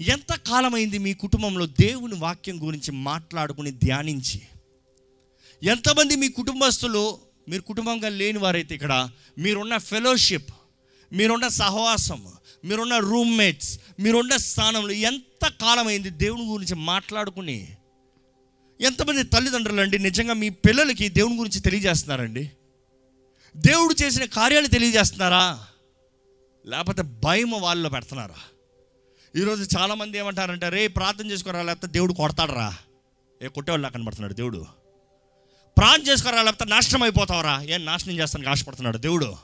ఎంత 0.00 0.34
కాలమైంది 0.34 0.98
మీ 0.98 1.14
కుటుంబంలో 1.14 1.66
దేవుని 1.66 2.14
వాక్యం 2.14 2.66
గురించి 2.66 2.92
మాట్లాడుకుని 2.92 3.70
ధ్యానించి? 3.70 4.42
ఎంతమంది 5.62 6.16
మీ 6.16 6.28
కుటుంబస్తులు 6.28 7.18
మీరు 7.48 7.62
కుటుంబంగా 7.62 8.08
లేని 8.08 8.38
వారైతే 8.38 8.74
ఇక్కడ 8.74 9.08
మీరున్న 9.38 9.76
ఫెలోషిప్ 9.76 10.50
మీరున్న 11.12 11.48
సహవాసం 11.48 12.32
మీరున్న 12.64 12.98
రూమ్మేట్స్ 12.98 13.80
మీరున్న 14.00 14.36
స్థానంలో 14.36 14.90
ఎంత 14.90 15.48
కాలమైంది 15.48 16.10
దేవుని 16.10 16.46
గురించి 16.46 16.74
మాట్లాడుకుని 16.74 17.76
ఎంతమంది 18.84 19.22
తల్లిదండ్రులు 19.22 19.80
అండి 19.80 19.98
నిజంగా 19.98 20.34
మీ 20.34 20.48
పిల్లలకి 20.48 21.08
దేవుని 21.08 21.36
గురించి 21.36 21.60
తెలియజేస్తున్నారండి? 21.60 22.50
దేవుడు 23.56 24.02
చేసిన 24.02 24.24
కార్యాలు 24.24 24.66
తెలియజేస్తున్నారా? 24.66 25.64
లేకపోతే 26.66 27.02
భయం 27.02 27.50
వాళ్ళలో 27.50 27.90
పెడుతున్నారా? 27.90 28.34
ఈరోజు 29.36 29.78
చాలామంది 29.78 30.18
ఏమంటారంటే 30.18 30.68
రే 30.68 30.88
ప్రార్థన 30.88 31.30
చేసుకోరా? 31.30 31.62
లేకపోతే 31.62 31.92
దేవుడు 31.92 32.12
కొడతాడరా. 32.12 32.76
ఏ 33.42 33.48
కొట్టేవాళ్ళు 33.48 33.88
కనబడుతున్నాడు 33.88 34.34
దేవుడు. 34.34 34.66
ప్రాణం 35.78 36.02
చేసుకోరా? 36.02 36.42
లేకపోతే 36.42 36.70
నాశనం 36.70 37.02
అయిపోతావరా? 37.02 37.62
ఏం 37.62 37.84
నాశనం 37.84 38.14
చేస్తానికి 38.14 38.50
ఆశపడుతున్నాడు 38.50 38.98
దేవుడు? 38.98 39.36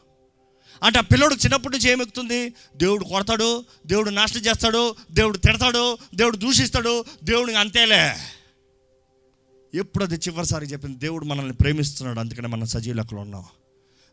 అంటే 0.82 0.98
ఆ 0.98 1.02
పిల్లడు 1.02 1.34
చిన్నప్పటి 1.34 1.76
నుంచి 1.76 1.90
ఏమెక్కుతుంది 1.90 2.54
దేవుడు 2.76 3.04
కొడతాడు 3.04 3.64
దేవుడు 3.86 4.10
నాశనం 4.10 4.42
చేస్తాడు 4.42 4.96
దేవుడు 5.10 5.38
తిడతాడు 5.38 5.98
దేవుడు 6.14 6.36
దూషిస్తాడు 6.36 7.04
దేవుడికి 7.24 7.58
అంతేలే. 7.58 8.16
ఎప్పుడు 9.74 10.04
అది 10.04 10.14
చివరిసారి 10.14 10.66
చెప్పింది 10.66 10.98
దేవుడు 10.98 11.24
మనల్ని 11.24 11.52
ప్రేమిస్తున్నాడు 11.52 12.20
అందుకనే 12.20 12.48
మనం 12.48 12.66
సజీవ 12.66 13.06
ఉన్నాం. 13.12 13.44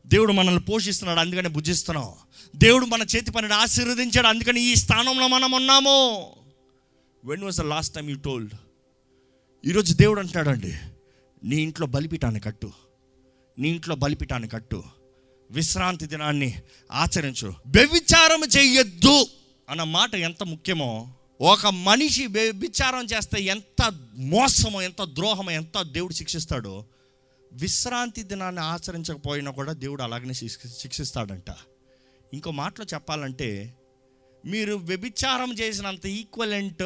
దేవుడు 0.07 0.31
మనల్ని 0.31 0.61
పోషిస్తున్నాడు 0.61 1.19
అందుకనే 1.19 1.49
భుజిస్తున్నాం. 1.49 2.11
దేవుడు 2.55 2.85
మన 2.85 3.01
చేతి 3.01 3.31
పనిని 3.31 3.53
ఆశీర్వదించాడు 3.53 4.27
అందుకని 4.27 4.61
ఈ 4.61 4.75
స్థానంలో 4.75 5.27
మనం 5.27 5.51
ఉన్నాము. 5.51 6.29
When 7.25 7.43
was 7.43 7.57
the 7.57 7.61
last 7.61 7.95
time 7.95 8.09
you 8.09 8.17
told 8.17 8.53
ఈరోజు 9.65 9.93
దేవుడు 9.93 10.19
అంటున్నాడండి 10.19 10.77
నీ 11.43 11.55
ఇంట్లో 11.55 11.87
బలిపీఠాన్ని 11.87 12.39
కట్టు 12.39 12.71
నీ 13.59 13.69
ఇంట్లో 13.69 13.95
బలిపీఠాన్ని 13.95 14.49
కట్టు 14.49 14.83
విశ్రాంతి 15.51 16.05
దినాన్ని 16.05 16.61
ఆచరించు 16.91 17.53
వ్యభిచారం 17.67 18.41
చేయొద్దు 18.57 19.25
అన్న 19.69 19.83
మాట 19.83 20.15
ఎంత 20.15 20.43
ముఖ్యమో 20.43 21.13
ఒక 21.41 21.67
మనిషి 21.67 22.25
విచారం 22.27 23.06
చేస్తే 23.06 23.41
ఎంత 23.41 23.94
మోసమో 24.13 24.82
ఎంత 24.82 25.03
ద్రోహమో 25.03 25.51
ఎంత 25.51 25.82
దేవుడు 25.82 26.13
శిక్షిస్తాడో 26.13 26.86
విశ్రాంతి 27.53 28.24
దినాన్ని 28.24 28.62
ఆచరించకపోయినా 28.62 29.51
కూడా 29.51 29.74
దేవుడు 29.74 30.03
అలాగనే 30.03 30.34
శిక్ష- 30.34 30.70
శిక్షిస్తాడంట. 30.70 31.56
ఇంకో 32.34 32.51
మాటలో 32.51 32.86
చెప్పాలంటే 32.94 33.75
మీరు 34.46 34.75
వ్యభిచారం 34.75 35.53
చేసినంత 35.53 36.06
ఈక్వలెంట్ 36.06 36.84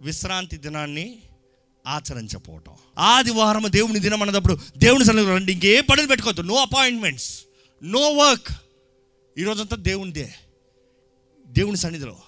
విశ్రాంతి 0.00 0.56
దినాన్ని 0.56 1.22
ఆచరించకపోవటం. 1.86 2.72
ఆదివారం 2.98 3.66
దేవుని 3.68 3.98
దినం 3.98 4.22
అన్నప్పుడు 4.22 4.58
దేవుని 4.76 5.04
సన్నిధి 5.04 5.28
రండి 5.28 5.52
ఇంకే 5.52 5.80
పనులు 5.80 6.06
పెట్టుకోవద్దు. 6.06 6.42
నో 6.42 6.54
అపాయింట్మెంట్స్ 6.54 7.44
నో 7.82 8.10
వర్క్ 8.10 8.52
ఈరోజంతా 9.38 9.76
దేవునిదే. 9.76 10.34
దేవుని 11.46 11.76
సన్నిధిలో. 11.76 12.18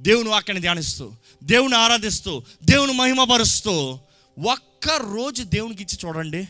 దేవుని 0.00 0.28
వాక్యాన్ని 0.28 0.60
ధ్యానిస్తూ 0.60 1.12
దేవుని 1.44 1.74
ఆరాధిస్తూ 1.76 2.42
దేవుని 2.64 2.92
మహిమపరుస్తూ 2.92 3.98
ఒక్క 4.38 4.88
రోజు 4.88 5.42
దేవునికి 5.42 5.82
ఇచ్చి 5.82 5.98
చూడండి. 6.06 6.48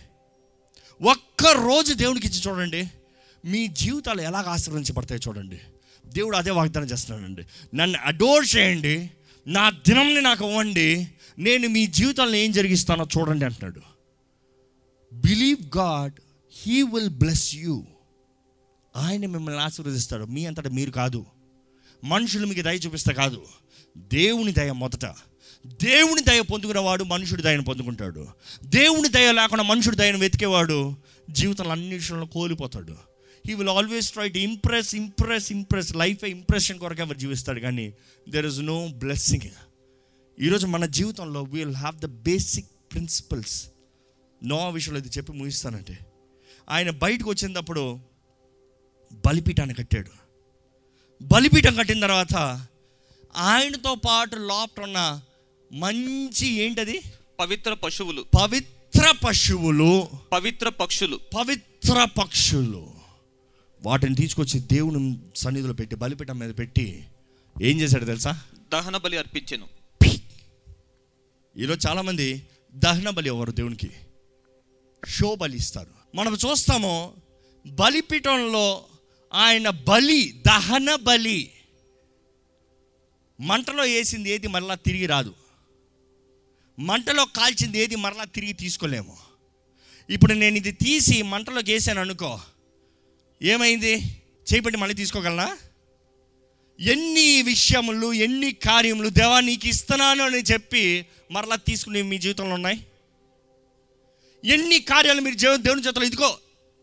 ఒక్క 1.03 1.47
రోజు 1.47 1.95
దేవునికి 1.95 2.27
ఇచ్చి 2.29 2.41
చూడండి. 2.41 2.91
మీ 3.45 3.67
జీవితాలు 3.67 4.21
ఎలాగ 4.21 4.47
ఆశీర్వదించబడతాయి 4.47 5.21
చూడండి. 5.29 5.61
దేవుడు 6.07 6.37
అదే 6.37 6.51
వాగ్దానం 6.51 6.87
చేస్తున్నాడండి. 6.87 7.43
నన్ను 7.77 7.99
అడోర్ 7.99 8.57
చేయండి. 8.57 9.11
నా 9.47 9.71
దినంని 9.71 10.21
నాకు 10.21 10.49
ఇవ్వండి. 10.49 11.09
నేను 11.39 11.69
మీ 11.69 11.87
జీవితాలను 11.87 12.37
ఏం 12.37 12.53
జరిగిస్తానో 12.53 13.09
చూడండి 13.19 13.45
అంటున్నాడు. 13.45 13.81
Believe 15.13 15.77
God 15.77 16.13
he 16.63 16.83
will 16.83 17.09
bless 17.09 17.55
you 17.55 17.85
ఆయన 18.97 19.21
మిమ్మల్ని 19.21 19.61
ఆశీర్వదిస్తాడు. 19.61 20.25
మీ 20.25 20.47
అంతటా 20.47 20.71
మీరు 20.71 20.91
కాదు. 20.91 21.27
మనుషులు 22.05 22.47
మీకు 22.47 22.63
దయ 22.63 22.77
చూపిస్తే 22.77 23.15
కాదు. 23.15 23.45
దేవుని 23.97 24.53
దయ 24.53 24.73
మొదట. 24.73 25.05
దేవుని 25.67 26.23
దయ 26.23 26.41
పొందుకునేవాడు 26.41 27.05
మనుషుడి 27.05 27.43
దయను 27.43 27.65
పొందుకుంటాడు. 27.65 28.29
దేవుని 28.65 29.09
దయ 29.09 29.33
లేకుండా 29.33 29.65
మనుషుడి 29.65 29.97
దయను 29.97 30.19
వెతికేవాడు 30.19 30.97
జీవితంలో 31.31 31.71
అన్ని 31.71 31.95
విషయంలో 31.95 32.27
కోల్పోతాడు. 32.27 32.97
He 33.47 33.55
will 33.55 33.69
always 33.69 34.13
try 34.13 34.29
to 34.29 34.39
impress 34.39 34.95
impress 34.95 35.53
impress 35.53 35.97
life 35.97 36.25
impression 36.25 36.79
కొరకు 36.79 37.01
ఎవరు 37.01 37.19
జీవిస్తాడు. 37.19 37.61
కానీ 37.61 37.95
దెర్ 38.29 38.47
ఇస్ 38.47 38.61
నో 38.61 38.89
బ్లెస్సింగ్ 38.89 39.51
ఈరోజు 40.41 40.67
మన 40.67 40.87
జీవితంలో 40.87 41.43
will 41.43 41.77
have 41.77 41.97
the 41.97 42.07
basic 42.07 42.67
principles 42.93 43.65
no 44.45 44.71
విషయంలో 44.71 45.01
ఇది 45.01 45.09
చెప్పి 45.09 45.33
ముగిస్తానంటే 45.33 45.99
ఆయన 46.71 46.91
బయటకు 46.91 47.31
వచ్చినప్పుడు 47.31 48.01
బలిపీఠాన్ని 49.27 49.75
కట్టాడు. 49.75 50.20
బలిపీఠం 51.23 51.77
కట్టిన 51.77 52.01
తర్వాత 52.01 52.67
ఆయనతో 53.37 53.95
పాటు 53.95 54.37
లోపల 54.37 54.83
ఉన్న 54.83 55.21
మంచి 55.73 56.47
ఏంటది? 56.47 57.03
పవిత్ర 57.41 57.75
పశువులు. 57.75 58.25
పవిత్ర 58.41 59.15
పశువులు. 59.25 60.09
పవిత్ర 60.33 60.69
పక్షులు. 60.69 61.21
పవిత్ర 61.37 62.05
పక్షులు. 62.05 62.91
వాటిని 63.83 64.15
తీసుకొచ్చి 64.15 64.61
దేవుని 64.61 65.19
సన్నిధిలో 65.37 65.73
పెట్టి 65.73 65.97
బలిపీఠం 65.97 66.39
మీద 66.39 66.55
పెట్టి 66.59 67.05
ఏం 67.63 67.81
చేశాడు 67.81 68.05
తెలుసా? 68.05 68.41
దహన 68.73 68.97
బలి 68.97 69.19
అర్పించెను. 69.19 69.67
ఈరోజు 71.59 71.89
చాలామంది 71.89 72.43
దహన 72.75 73.11
బలి 73.11 73.29
ఎవరు 73.29 73.53
దేవునికి. 73.53 73.91
షో 75.09 75.35
బలి 75.35 75.57
ఇస్తారు 75.57 76.17
మనం 76.17 76.35
చూస్తాము 76.35 77.13
బలిపీఠంలో 77.67 78.85
ఆయన 79.33 79.71
బలి 79.71 80.33
దహన 80.47 80.95
బలి. 80.95 81.53
మంటలో 83.41 83.83
వేసింది 83.83 84.31
ఏది 84.31 84.47
మరలా 84.47 84.75
తిరిగి 84.75 85.07
రాదు. 85.07 85.35
మంటలో 86.79 87.25
కాల్చింది 87.25 87.79
ఏది 87.79 87.97
మరలా 87.97 88.25
తిరిగి 88.25 88.53
తీసుకోలేము. 88.53 89.17
ఇప్పుడు 90.11 90.33
నేను 90.33 90.57
ఇది 90.57 90.73
తీసి 90.73 91.23
మంటలోకి 91.23 91.73
వేసాను 91.73 92.01
అనుకో 92.01 92.41
ఏమైంది? 93.43 94.23
చేపట్టి 94.49 94.79
మళ్ళీ 94.79 94.95
తీసుకోగలనా? 94.95 95.59
ఎన్ని 96.81 97.43
విషయములు 97.43 98.13
ఎన్ని 98.13 98.53
కార్యములు 98.53 99.09
దేవా 99.09 99.41
నీకు 99.41 99.67
ఇస్తున్నాను 99.67 100.25
అని 100.25 100.43
చెప్పి 100.53 101.07
మరలా 101.31 101.57
తీసుకుని 101.57 102.03
మీ 102.03 102.19
జీవితంలో 102.19 102.55
ఉన్నాయి? 102.55 102.87
ఎన్ని 104.45 104.79
కార్యాలు 104.81 105.21
మీరు 105.21 105.57
దేవుని 105.57 105.83
చేతిలో 105.83 106.07
ఇదిగో 106.07 106.39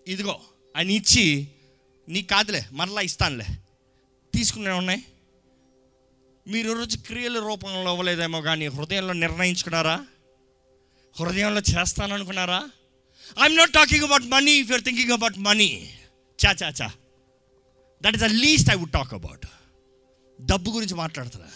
ఇదిగో 0.07 0.39
అని 0.75 0.93
ఇచ్చి 0.93 1.47
నీ 2.09 2.21
కాదులే 2.21 2.65
మరలా 2.71 3.01
ఇస్తానులే. 3.01 3.45
తీసుకునే 4.33 4.71
ఉన్నాయి. 4.71 5.03
మీరు 6.47 6.71
రోజు 6.71 6.97
క్రియల 6.97 7.39
రూపంలో 7.39 7.89
అవ్వలేదేమో 7.91 8.41
కానీ 8.41 8.67
హృదయంలో 8.67 9.13
నిర్ణయించుకున్నారా? 9.13 10.05
హృదయంలో 11.19 11.61
చేస్తాననుకున్నారా? 11.61 12.69
I'm 13.43 13.55
not 13.55 13.73
talking 13.73 14.03
about 14.03 14.23
money 14.23 14.51
if 14.51 14.71
your 14.71 14.83
thinking 14.83 15.11
about 15.11 15.39
money 15.39 15.99
చా 16.45 16.55
చా 16.63 16.69
చా. 16.69 16.87
That 18.01 18.15
is 18.15 18.23
the 18.23 18.25
least 18.25 18.71
I 18.71 18.75
would 18.75 18.91
talk 18.91 19.13
about 19.13 19.45
డబ్బు 20.41 20.71
గురించి 20.71 20.95
మాట్లాడుతున్నా. 20.95 21.49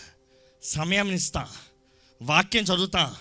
సమయం 0.63 1.12
ఇస్తా. 1.12 1.50
వాక్యం 2.22 2.63
చదువుతా. 2.63 3.17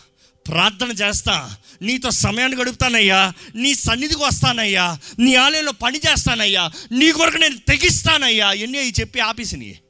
ప్రార్థన 0.51 0.91
చేస్తా. 0.91 1.57
నీతో 1.83 2.11
సమయాన్ని 2.11 2.61
గడుపుతానయ్యా. 2.61 3.33
నీ 3.55 3.75
సన్నిధికి 3.75 4.23
వస్తానయ్యా. 4.23 4.99
నీ 5.19 5.35
ఆలయంలో 5.35 5.73
పని 5.73 5.99
చేస్తానయ్యా. 5.99 6.71
నీ 6.93 7.13
కొరకు 7.13 7.37
నేను 7.37 7.59
తెగిస్తానయ్యా. 7.59 8.53
ఎన్ని 8.53 8.79
అవి 8.79 8.93
చెప్పి 9.01 9.21
ఆపేసినాయి 9.21 9.81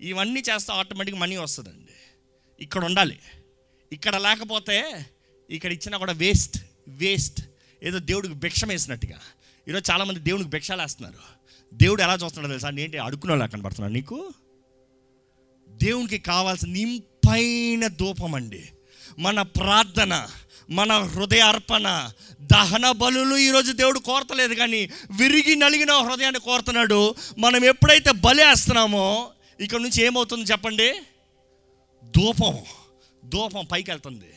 ఇవన్నీ 0.00 0.42
చేస్తా 0.50 0.74
ఆటోమేటిక్ 0.74 1.16
మనీ 1.16 1.36
వస్తుందండి. 1.36 1.92
ఇక్కడ 2.60 2.84
ఉండాలి. 2.84 3.18
ఇక్కడ 3.92 4.16
లేకపోతే 4.16 5.06
ఇక్కడ 5.50 5.72
ఇచ్చినా 5.72 5.98
కూడా 5.98 6.12
వేస్ట్ 6.12 6.58
వేస్ట్. 6.88 7.40
ఏదో 7.82 7.98
దేవుడికి 7.98 8.34
భిక్షం 8.34 8.68
వేసినట్టుగా. 8.68 9.20
ఈరోజు 9.68 9.92
చాలామంది 9.92 10.20
దేవుడికి 10.20 10.50
భిక్షాలు 10.50 10.82
వేస్తున్నారు. 10.82 11.18
దేవుడు 11.74 12.02
ఎలా 12.02 12.14
చూస్తున్నాడు 12.14 12.48
తెలుసా? 12.48 12.70
నేంటి 12.70 12.98
అడుక్కునేలా 12.98 13.46
కనబడుతున్నాడు 13.46 13.92
నీకు? 13.92 14.32
దేవునికి 15.68 16.18
కావాల్సిన 16.18 16.72
నింపైన 16.72 17.86
ధూపం 17.86 18.34
అండి. 18.34 18.65
మన 19.18 19.42
ప్రార్థన 19.42 20.28
మన 20.70 20.98
హృదయ 20.98 21.40
అర్పణ 21.40 22.10
దహన 22.40 22.90
బలులు 22.90 23.36
ఈరోజు 23.36 23.72
దేవుడు 23.72 23.98
కోరతలేదు 23.98 24.54
కానీ 24.54 24.90
విరిగి 25.18 25.56
నలిగిన 25.56 25.92
హృదయాన్ని 25.92 26.40
కోరుతున్నాడు. 26.40 27.14
మనం 27.38 27.64
ఎప్పుడైతే 27.64 28.12
బలేస్తున్నామో 28.12 29.30
ఇక్కడ 29.60 29.80
నుంచి 29.80 30.04
ఏమవుతుంది 30.04 30.44
చెప్పండి? 30.50 30.94
ధూపం 32.04 32.58
ధూపం 33.24 33.64
పైకి 33.64 33.90
వెళ్తుంది. 33.90 34.32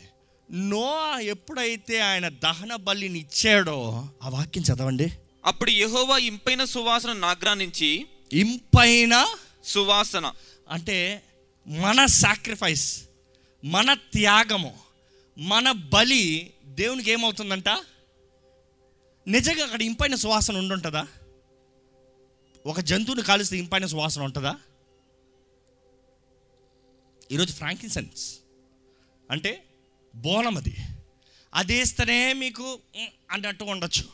నో 0.52 1.20
ఎప్పుడైతే 1.20 2.00
ఆయన 2.00 2.28
దహన 2.28 2.76
బలిని 2.76 3.20
ఇచ్చాడో 3.20 4.08
ఆ 4.24 4.30
వాక్యం 4.30 4.64
చదవండి. 4.64 5.12
అప్పుడు 5.46 5.70
యెహోవా 5.70 6.18
ఇంపైన 6.18 6.64
సువాసన 6.64 7.14
నాగ్రానించి 7.14 8.06
ఇంపైన 8.34 9.26
సువాసన. 9.64 10.32
అంటే 10.70 11.24
మన 11.68 12.06
సాక్రిఫైస్ 12.06 13.02
మన 13.64 13.94
త్యాగము 13.94 14.80
మన 15.38 15.72
బలి 15.72 16.54
దేవునికి 16.66 17.12
ఏమవుతుందంట? 17.12 17.70
నిజంగా 19.28 19.64
అక్కడ 19.64 19.82
ఇంపైన 19.82 20.16
సువాసన 20.16 20.58
ఉండుంటుందా? 20.58 21.08
ఒక 22.66 22.80
జంతువుని 22.80 23.22
కాలుస్తే 23.22 23.58
ఇంపైన 23.58 23.86
సువాసన 23.86 24.22
ఉంటుందా? 24.22 24.56
ఈరోజు 27.32 27.54
ఫ్రాంకిన్సెన్స్. 27.54 28.40
అంటే 29.32 29.64
బోనం 30.16 30.58
అది. 30.58 30.76
అది 31.54 31.80
వేస్తేనే 31.80 32.34
మీకు 32.34 32.80
అన్నట్టు 33.32 33.64
ఉండొచ్చు. 33.64 34.06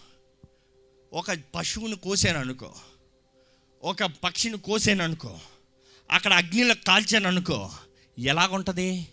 ఒక 1.13 1.26
పశువుని 1.56 1.96
కోసాను 1.96 2.39
అనుకో 2.39 2.76
ఒక 3.84 4.04
పక్షిని 4.04 4.58
కోసాను 4.58 5.04
అనుకో 5.04 5.39
అక్కడ 6.12 6.34
అగ్నిలో 6.34 6.76
కాల్చాను 6.88 7.28
అనుకో 7.28 7.72
ఎలాగుంటుంది? 8.20 9.08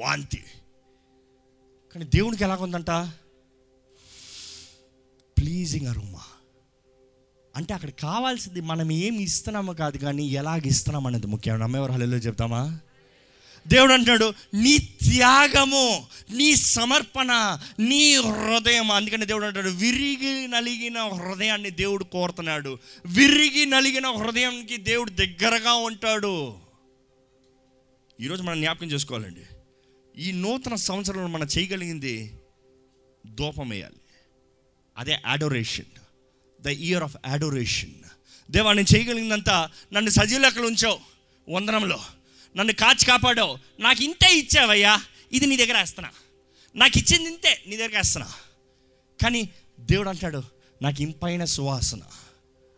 వాంతి. 0.00 0.44
కానీ 1.94 2.04
దేవునికి 2.04 2.44
ఎలాగుందంట 2.44 2.90
ప్లీజింగ్ 5.38 5.86
అరుమా 5.86 6.20
అంటే 7.56 7.74
అక్కడ 7.74 7.90
కావాల్సింది 7.90 8.60
మనం 8.60 8.92
ఏమి 8.92 9.22
ఇస్తున్నామో 9.22 9.72
కాదు 9.72 9.96
కానీ 9.96 10.26
ఎలాగ 10.26 10.60
ఇస్తున్నాం 10.64 11.06
అనేది 11.06 11.26
ముఖ్యం. 11.26 11.58
నమ్మేవారు 11.58 11.92
హలో 11.92 12.16
చెప్తామా? 12.16 12.78
దేవుడు 13.68 13.92
అంటాడు 13.92 14.34
నీ 14.54 14.78
త్యాగము 14.78 16.06
నీ 16.30 16.54
సమర్పణ 16.54 17.58
నీ 17.78 18.14
హృదయం. 18.14 18.90
అందుకని 18.90 19.26
దేవుడు 19.26 19.46
అంటాడు 19.46 19.68
విరిగి 19.68 20.48
నలిగిన 20.48 20.98
హృదయాన్ని 20.98 21.70
దేవుడు 21.70 22.04
కోరుతున్నాడు. 22.04 22.78
విరిగి 23.06 23.66
నలిగిన 23.66 24.06
హృదయానికి 24.06 24.76
దేవుడు 24.76 25.10
దగ్గరగా 25.10 25.72
ఉంటాడు. 25.72 26.54
ఈరోజు 28.20 28.42
మనం 28.42 28.60
జ్ఞాపకం 28.60 28.86
చేసుకోవాలండి. 28.86 29.40
ఈ 30.18 30.32
నూతన 30.32 30.74
సంవత్సరంలో 30.74 31.26
మనం 31.26 31.48
చేయగలిగింది 31.58 32.34
దూపం 33.26 33.68
వేయాలి 33.68 33.96
అదే 34.98 35.14
adoration 35.26 35.84
the 36.60 36.66
year 36.66 37.02
of 37.02 37.16
adoration 37.26 37.94
దేవా 38.50 38.72
నేను 38.72 38.96
చేయగలిగిందంతా 38.96 39.70
నన్ను 39.92 40.10
సజీలకలు 40.10 40.66
ఉంచావు 40.66 41.00
వందనంలో. 41.48 41.98
నన్ను 42.56 42.72
కాచి 42.72 43.04
కాపాడావు. 43.04 43.58
నాకు 43.80 44.04
ఇంతే 44.04 44.38
ఇచ్చావయ్యా. 44.38 45.02
ఇది 45.32 45.46
నీ 45.46 45.56
దగ్గర 45.56 45.78
వేస్తున్నా. 45.78 46.10
నాకు 46.76 46.98
ఇచ్చింది 46.98 47.30
ఇంతే 47.30 47.64
నీ 47.66 47.76
దగ్గర 47.76 47.96
వేస్తున్నా. 47.96 48.32
కానీ 49.22 49.48
దేవుడు 49.80 50.08
అంటాడు 50.08 50.42
నాకు 50.82 51.02
ఇంపైన 51.02 51.44
సువాసన. 51.44 52.00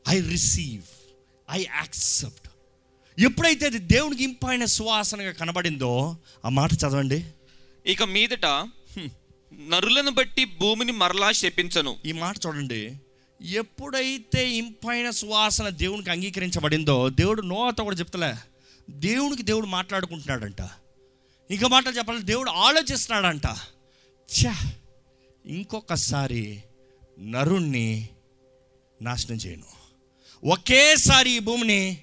ఐ 0.09 0.21
రిసీవ్ 0.21 0.83
ఐ 1.51 1.63
యాక్సెప్ట్ 1.63 2.49
ఎప్పుడైతే 3.19 3.67
అది 3.67 3.79
దేవునికి 3.79 4.25
ఇంపైన 4.25 4.65
సువాసనగా 4.65 5.33
కనబడిందో 5.33 6.17
ఆ 6.45 6.49
మాట 6.49 6.73
చదవండి. 6.73 7.25
ఇక 7.87 8.03
మీదట 8.03 8.47
నరులను 9.69 10.11
బట్టి 10.11 10.45
భూమిని 10.45 10.93
మరలా 10.93 11.33
శపించను. 11.33 11.97
ఈ 12.05 12.13
మాట 12.13 12.37
చూడండి. 12.47 12.95
ఎప్పుడైతే 13.43 14.51
ఇంపైన 14.51 15.11
సువాసన 15.11 15.69
దేవునికి 15.69 16.11
అంగీకరించబడిందో 16.11 17.09
దేవుడు 17.09 17.43
నోతో 17.43 17.85
కూడా 17.85 17.97
చెప్తలే 17.97 18.35
దేవునికి 18.91 19.43
దేవుడు 19.43 19.67
మాట్లాడుకుంటున్నాడంట. 19.67 20.63
ఇంకా 21.51 21.69
మాటలు 21.69 21.93
చెప్పాలి 21.93 22.23
దేవుడు 22.23 22.51
ఆలోచిస్తున్నాడంట. 22.51 23.47
ఛా 24.33 24.73
ఇంకొకసారి 25.47 26.63
నరుణ్ణి 27.21 28.09
నాశనం 29.03 29.37
చేయను. 29.37 29.83
ఒకేసారి 30.45 31.31
ఈ 31.31 31.39
భూమిని 31.39 31.99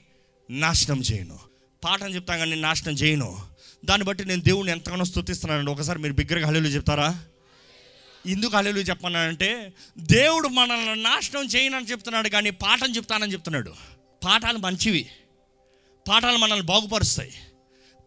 నాశనం 0.50 1.02
చేయను. 1.02 1.40
పాఠం 1.84 2.08
చెప్తాను 2.08 2.40
కానీ 2.40 2.50
నేను 2.50 2.62
నాశనం 2.62 2.94
చేయను. 2.94 3.42
దాన్ని 3.86 4.08
బట్టి 4.08 4.26
నేను 4.26 4.42
దేవుడిని 4.42 4.72
ఎంతగానో 4.72 5.06
స్థుతిస్తున్నానండి 5.06 5.72
ఒకసారి 5.72 6.00
మీరు 6.00 6.14
బిగ్గరగా 6.14 6.48
హల్లులు 6.48 6.68
చెప్తారా? 6.68 7.26
ఎందుకు 8.26 8.58
హల్లులు 8.58 8.80
చెప్పన్నానంటే 8.80 9.74
దేవుడు 9.98 10.48
మనల్ని 10.48 11.04
నాశనం 11.04 11.46
చేయనని 11.46 11.86
చెప్తున్నాడు 11.86 12.30
కానీ 12.30 12.50
పాఠం 12.50 12.96
చెప్తానని 12.96 13.34
చెప్తున్నాడు. 13.34 13.74
పాఠాలు 14.24 14.58
మంచివి. 14.58 15.10
పాఠాలు 16.10 16.38
మనల్ని 16.38 16.66
బాగుపరుస్తాయి. 16.66 17.34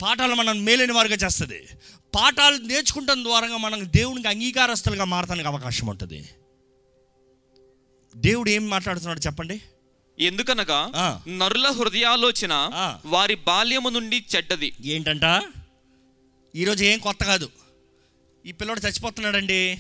పాఠాలు 0.03 0.35
మనల్ని 0.35 0.65
మేలైన 0.65 0.93
వారుగా 0.93 1.15
చేస్తుంది. 1.15 1.67
పాఠాలు 2.15 2.57
నేర్చుకుంటాం 2.57 3.25
ద్వారా 3.25 3.57
మనం 3.57 3.89
దేవునికి 3.97 4.29
అంగీకారస్తులుగా 4.29 5.05
మారటానికి 5.05 5.49
అవకాశం 5.49 5.87
ఉంటుంది. 5.87 6.29
దేవుడు 8.17 8.51
ఏం 8.51 8.71
మాట్లాడుతున్నాడు 8.71 9.21
చెప్పండి. 9.21 9.63
ఎందుకనగా. 10.23 10.91
నరుల 11.29 11.69
హృదయాలోచన. 11.69 12.71
వారి 13.07 13.35
బాల్యము 13.35 13.89
నుండి 13.89 14.25
చెడ్డది. 14.37 14.73
ఏంటంట? 14.85 15.43
ఈరోజు 16.57 16.85
ఏం 16.85 16.99
కొత్త 16.99 17.25
కాదు. 17.25 17.51
ఈ 18.47 18.53
పిల్లోడు 18.53 18.81
చచ్చిపోతున్నాడండి. 18.81 19.79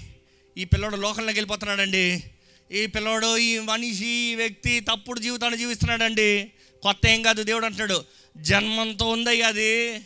ఈ 0.59 0.65
పిల్లోడు 0.65 0.97
లోకంలోకి 0.97 1.39
వెళ్ళిపోతున్నాడండి. 1.39 2.25
ఈ 2.73 2.87
పిల్లోడు 2.87 3.37
ఈ 3.37 3.59
మనిషి 3.59 4.07
ఈ 4.07 4.35
వ్యక్తి 4.35 4.81
తప్పుడు 4.81 5.21
జీవితాన్ని 5.21 5.59
జీవిస్తున్నాడండి. 5.59 6.53
కొత్త 6.83 7.07
ఏం 7.07 7.23
కాదు 7.23 7.43
దేవుడు 7.43 7.65
అంటున్నాడు 7.65 8.05
జన్మంతో 8.37 9.09
ఉందయ్యా 9.09 9.49
అది 9.49 9.99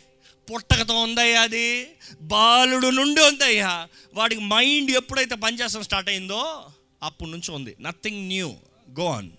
పుట్టకతో 0.49 0.93
ఉందయ్యా 0.93 1.41
అది 1.41 1.87
బాలుడు 2.21 2.87
నుండి 2.87 3.21
ఉందయ్యా. 3.21 3.87
వాడికి 4.13 4.41
మైండ్ 4.41 4.91
ఎప్పుడైతే 4.91 5.35
పనిచేస్తాం 5.35 5.83
స్టార్ట్ 5.83 6.09
అయిందో 6.09 6.67
అప్పటి 7.03 7.31
నుంచి 7.31 7.51
ఉంది. 7.51 7.75
Nothing 7.81 8.27
new. 8.27 8.53
గో 8.99 9.05
ఆన్ 9.13 9.29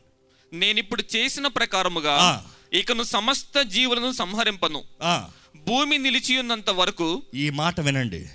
నేనిప్పుడు 0.53 1.05
చేసిన 1.17 1.47
ప్రకారముగా. 1.47 2.47
ఇకను 2.73 3.03
సమస్త 3.03 3.63
జీవులను 3.63 4.13
సంహరింపను. 4.13 4.85
భూమి 5.57 5.99
నిలిచి 5.99 6.39
ఉన్నంత 6.39 6.71
వరకు 6.71 7.23
ఈ 7.35 7.51
మాట 7.51 7.81
వినండి. 7.81 8.27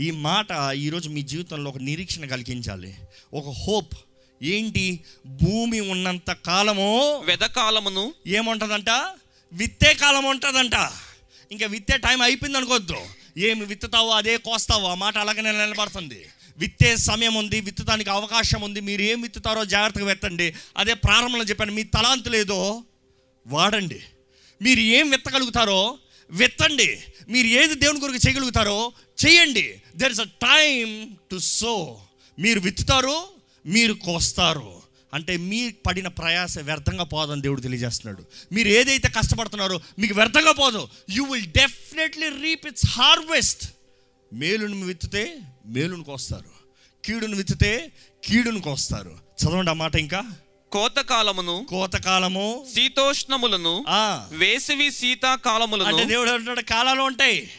ఈ 0.00 0.10
మాట 0.10 0.74
ఈరోజు 0.74 1.08
మీ 1.08 1.22
జీవితంలో 1.22 1.70
ఒక 1.70 1.78
నిరీక్షణ 1.78 2.26
కలిగించాలి. 2.26 2.94
ఒక 3.34 3.54
హోప్. 3.66 3.94
ఏంటి? 4.42 5.04
భూమి 5.26 5.80
ఉన్నంత 5.80 6.32
కాలము 6.32 7.22
వెదకాలమును 7.24 8.14
ఏముంటుందంట? 8.26 8.90
విత్తే 9.52 9.94
కాలం 9.94 10.24
ఉంటుందంట. 10.24 10.74
ఇంకా 11.52 11.66
విత్తే 11.66 11.96
టైం 11.96 12.22
అయిపోయింది 12.22 12.58
అనుకోవద్దు 12.58 12.96
ఏమి 13.38 13.64
విత్తుతావో 13.64 14.10
అదే 14.10 14.36
కోస్తావో. 14.36 14.88
ఆ 14.88 14.94
మాట 14.94 15.18
అలాగనే 15.18 15.52
నిలబడుతుంది. 15.52 16.26
విత్తే 16.58 16.96
సమయం 16.96 17.34
ఉంది 17.34 17.60
విత్తడానికి 17.60 18.10
అవకాశం 18.10 18.60
ఉంది 18.60 18.80
మీరు 18.80 19.02
ఏం 19.02 19.20
విత్తుతారో 19.20 19.64
జాగ్రత్తగా 19.64 20.04
వెత్తండి. 20.04 20.54
అదే 20.76 20.94
ప్రారంభంలో 20.94 21.44
చెప్పాను 21.44 21.72
మీ 21.72 21.82
తలాంతు 21.82 22.28
లేదో 22.28 22.84
వాడండి. 23.46 24.00
మీరు 24.62 24.80
ఏం 24.80 25.10
విత్తగలుగుతారో 25.10 25.98
విత్తండి. 26.30 26.98
మీరు 27.28 27.46
ఏది 27.46 27.74
దేవుని 27.74 28.00
కొరకు 28.00 28.16
చేయగలుగుతారో 28.16 28.92
చేయండి. 29.26 29.74
There 29.96 30.12
is 30.12 30.20
a 30.20 30.24
time 30.24 31.16
to 31.30 31.38
sow 31.38 32.00
మీరు 32.38 32.60
విత్తుతారు 32.60 33.24
మీరు 33.66 33.92
కోస్తారు. 33.92 34.82
అంటే 35.14 35.36
మీ 35.36 35.72
పడిన 35.86 36.08
ప్రయాస 36.08 36.58
వ్యర్థంగా 36.58 37.04
పోదని 37.04 37.42
దేవుడు 37.42 37.60
తెలియజేస్తున్నాడు. 37.60 38.54
మీరు 38.54 38.68
ఏదైతే 38.68 39.08
కష్టపడుతున్నారో 39.08 39.80
మీకు 39.98 40.14
వ్యర్థంగా 40.14 40.52
పోదు. 40.52 40.88
You 41.10 41.24
will 41.24 41.46
definitely 41.46 42.28
reap 42.28 42.66
its 42.66 42.86
harvest 42.86 43.70
మేలును 44.32 44.86
విత్తితే 44.86 45.38
మేలును 45.66 46.04
కోస్తారు. 46.04 46.50
కీడును 47.04 47.36
విత్తితే 47.36 47.92
కీడును 48.24 48.60
కోస్తారు. 48.60 49.18
చదవండి 49.42 49.70
ఆ 49.70 49.74
మాట 49.74 49.94
ఇంకా. 49.96 50.32
కోతకాలమును 50.72 51.66
కోతకాలము 51.70 52.66
శీతోష్ణములను 52.74 53.84
ఆ. 53.88 54.28
వేసవి 54.32 54.92
శీతాకాలములను 54.92 55.84
అంటే 55.84 56.04
దేవుడు 56.04 56.30
అంటాడు 56.30 56.60
కాలాలు 56.60 57.02
ఉంటాయి. 57.02 57.50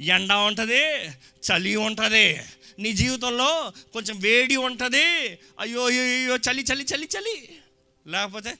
ఎండ 0.00 0.32
ఉంటుంది 0.32 1.08
చలి 1.18 1.76
ఉంటుంది. 1.76 2.40
నీ 2.78 2.92
జీవితంలో 2.92 3.72
కొంచెం 3.92 4.18
వేడి 4.18 4.56
ఉంటుంది. 4.56 5.04
అయ్యో 5.60 5.86
అయ్యో 5.86 6.02
అయ్యో 6.02 6.36
చలి 6.36 6.64
చలి 6.72 6.84
చలి 6.94 7.08
చలి. 7.18 7.58
లేకపోతే 8.06 8.58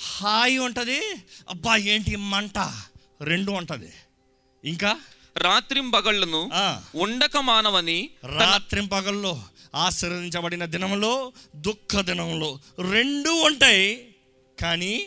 హాయి 0.00 0.58
ఉంటుంది. 0.58 1.00
అబ్బా 1.48 1.76
ఏంటి 1.76 2.16
మంట? 2.16 2.72
రెండు 3.22 3.52
ఉంటుంది. 3.52 3.92
ఇంకా? 4.64 4.96
రాత్రింబగళ్ళను 5.36 6.50
ఆ, 6.52 6.82
ఉండక 6.94 7.36
మానవని 7.36 8.10
రాత్రి 8.24 8.86
పగల్లో 8.86 9.42
ఆశీర్వదించబడిన 9.74 10.64
దినంలో 10.64 11.32
దుఃఖ 11.56 12.00
దినంలో 12.00 12.58
రెండు 12.90 13.30
ఉంటాయి. 13.30 14.14
కానీ 14.60 15.06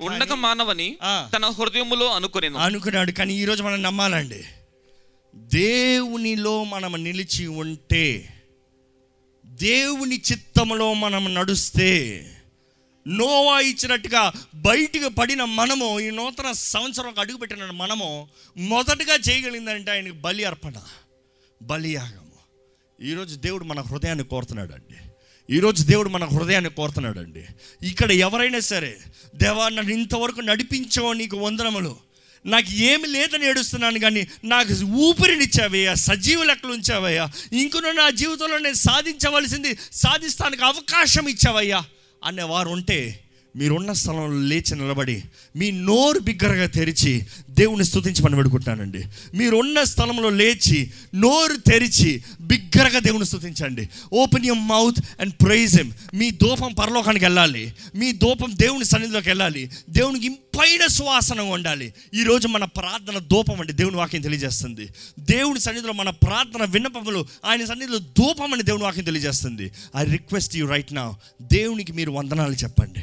ఉండక 0.00 0.32
మానవని 0.32 0.98
ఆ. 1.02 1.30
తన 1.36 1.46
హృదయములో 1.46 2.06
అనుకునేను. 2.06 2.58
అనుకున్నాడు. 2.58 3.10
కానీ 3.10 3.34
ఈరోజు 3.34 3.62
మనం 3.62 3.82
నమ్మాలండి. 3.82 4.44
దేవునిలో 5.34 6.64
మనం 6.64 7.04
నిలిచి 7.04 7.46
ఉంటే 7.46 8.34
దేవుని 9.46 10.22
చిత్తములో 10.32 10.94
మనం 10.94 11.34
నడుస్తే 11.34 11.90
నోవా 13.08 13.60
ఇచ్చినట్టుగా 13.60 14.32
బయటికి 14.54 15.08
పడిన 15.08 15.44
మనము 15.44 16.00
ఈ 16.00 16.10
నూతన 16.10 16.52
సంవత్సరం 16.52 17.14
అడుగుపెట్టిన 17.18 17.70
మనము 17.70 18.28
మొదటగా 18.56 19.14
చేయగలిగిందంటే 19.14 19.90
ఆయనకి 19.90 20.10
బలి 20.10 20.44
అర్పణ 20.44 20.72
బలియాగము 21.62 22.28
ఈరోజు 23.02 23.36
దేవుడు 23.36 23.64
మన 23.64 23.80
హృదయాన్ని 23.80 24.24
కోరుతున్నాడు 24.24 24.72
అండి 24.72 24.96
ఈరోజు 25.56 25.82
దేవుడు 25.84 26.08
మన 26.08 26.24
హృదయాన్ని 26.24 26.70
కోరుతున్నాడు 26.70 27.20
అండి 27.20 27.44
ఇక్కడ 27.82 28.12
ఎవరైనా 28.12 28.60
సరే 28.60 28.98
దేవా 29.36 29.68
నన్ను 29.68 29.92
ఇంతవరకు 29.92 30.40
నడిపించావు 30.40 31.12
నీకు 31.12 31.36
వందనములు. 31.36 31.96
నాకు 32.46 32.72
ఏమి 32.72 33.06
లేదని 33.06 33.46
ఏడుస్తున్నాను 33.46 33.98
కానీ 33.98 34.28
నాకు 34.44 34.84
ఊపిరినిచ్చావయ్యా 34.84 35.94
సజీవ 35.94 36.42
లెక్కలు 36.44 36.72
ఉంచావయ్యా. 36.72 37.30
ఇంకను 37.52 37.92
నా 37.92 38.10
జీవితంలో 38.10 38.58
నేను 38.58 38.74
సాధించవలసింది 38.74 39.78
సాధిస్తానికి 39.92 40.64
అవకాశం 40.64 41.28
ఇచ్చావయ్యా. 41.28 41.84
అనేవారు 42.24 42.68
ఉంటే 42.68 43.20
మీరున్న 43.58 43.92
స్థలంలో 43.92 44.40
లేచి 44.40 44.74
నిలబడి 44.74 45.22
మీ 45.56 45.70
నోరు 45.70 46.18
బిగ్గరగా 46.18 46.66
తెరిచి 46.66 47.26
దేవుని 47.50 47.84
స్తుతించమని 47.84 48.36
పెడుకుంటానండి 48.36 49.04
మీరున్న 49.34 49.82
స్థలంలో 49.82 50.30
లేచి 50.30 50.90
నోరు 51.14 51.56
తెరిచి 51.56 52.22
బిగ్గరగా 52.40 52.98
దేవుని 52.98 53.26
స్థుతించండి 53.26 53.88
open 54.12 54.46
your 54.46 54.62
mouth 54.62 55.04
and 55.20 55.32
praise 55.32 55.76
him 55.76 55.92
మీ 56.14 56.30
దూపం 56.30 56.74
పరలోకానికి 56.74 57.24
వెళ్ళాలి. 57.24 57.72
మీ 57.94 58.12
దూపం 58.12 58.52
దేవుని 58.54 58.84
సన్నిధిలోకి 58.84 59.28
వెళ్ళాలి. 59.28 59.70
దేవునికి 59.90 60.26
ఇంపైన 60.26 60.86
సువాసన 60.86 61.40
ఉండాలి. 61.40 61.94
ఈరోజు 62.14 62.48
మన 62.48 62.64
ప్రార్థన 62.64 63.18
దూపం 63.18 63.60
అండి. 63.60 63.72
దేవుని 63.72 63.96
వాక్యం 63.96 64.20
తెలియజేస్తుంది. 64.20 64.88
దేవుని 65.18 65.60
సన్నిధిలో 65.60 65.92
మన 65.92 66.10
ప్రార్థన 66.10 66.64
విన్నపములు 66.64 67.26
ఆయన 67.44 67.64
సన్నిధిలో 67.64 67.98
దూపం 67.98 68.54
అని 68.54 68.62
దేవుని 68.62 68.84
వాక్యం 68.84 69.04
తెలియజేస్తుంది. 69.04 69.70
ఐ 69.96 70.04
రిక్వెస్ట్ 70.04 70.56
యూ 70.56 70.66
రైట్ 70.66 70.92
నా 70.92 71.14
దేవునికి 71.42 71.92
మీరు 71.92 72.10
వందనాలు 72.10 72.52
చెప్పండి. 72.52 73.00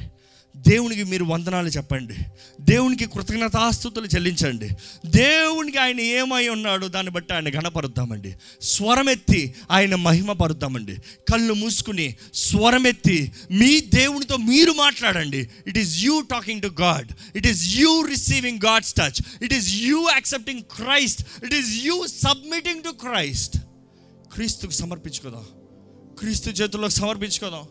దేవునికి 0.56 1.04
మీరు 1.04 1.24
వందనాలు 1.24 1.68
చెప్పండి. 1.68 2.16
దేవునికి 2.62 3.06
కృతజ్ఞతాస్థుతులు 3.06 4.06
చెల్లించండి. 4.06 4.70
దేవునికి 5.06 5.78
ఆయన 5.78 6.00
ఏమై 6.00 6.48
ఉన్నాడో 6.48 6.88
దాన్ని 6.88 7.12
బట్టి 7.12 7.34
ఆయన 7.34 7.50
గణపరుద్దామండి 7.50 8.36
స్వరమెత్తి 8.62 9.56
ఆయన 9.72 9.96
మహిమ 9.96 10.32
పరుద్దామండి. 10.32 10.96
కళ్ళు 11.32 11.54
మూసుకుని 11.54 12.16
స్వరమెత్తి 12.34 13.32
మీ 13.52 13.82
దేవునితో 13.82 14.38
మీరు 14.38 14.72
మాట్లాడండి. 14.72 15.50
It 15.68 15.78
is 15.78 16.04
you 16.04 16.22
talking 16.22 16.62
to 16.62 16.72
God 16.82 17.38
it 17.38 17.48
is 17.48 17.76
you 17.76 18.02
receiving 18.02 18.60
God's 18.66 18.94
touch 18.94 19.44
it 19.44 19.54
is 19.54 19.74
you 19.74 20.08
accepting 20.12 20.62
Christ 20.62 21.22
it 21.46 21.54
is 21.54 21.86
you 21.86 22.08
submitting 22.08 22.84
to 22.84 22.90
Christ 22.90 23.58
క్రీస్తుకు 24.34 24.72
సమర్పించుకోదాం. 24.72 25.46
క్రీస్తు 26.20 26.50
చేతుల్లో 26.50 26.90
సమర్పించుకోదాం. 26.90 27.64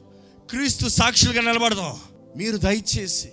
క్రీస్తు 0.51 0.89
సాక్షులుగా 0.89 1.53
నిలబడదాం. 1.53 2.14
మీరు 2.37 2.57
దయచేసి 2.57 3.29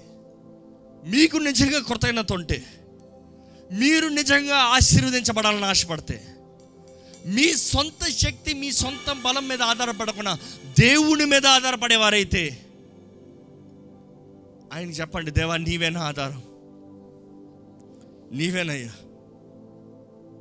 మీకు 1.05 1.37
నిజంగా 1.37 1.81
కృతజ్ఞత 1.81 2.33
ఉంటే 2.33 2.63
మీరు 3.71 4.07
నిజంగా 4.07 4.55
ఆశీర్వదించబడాలని 4.55 5.65
ఆశపడితే 5.65 6.35
మీ 7.25 7.53
సొంత 7.53 8.09
శక్తి 8.09 8.53
మీ 8.53 8.71
సొంత 8.71 9.11
బలం 9.11 9.47
మీద 9.47 9.61
ఆధారపడకుండా 9.61 10.37
దేవుని 10.79 11.25
మీద 11.25 11.45
ఆధారపడేవారైతే 11.45 12.65
ఆయన 14.73 14.89
చెప్పండి 14.89 15.31
దేవా 15.31 15.57
నీవేనా 15.57 16.01
ఆధారం. 16.01 16.43
నీవేనయ్యా. 18.37 18.91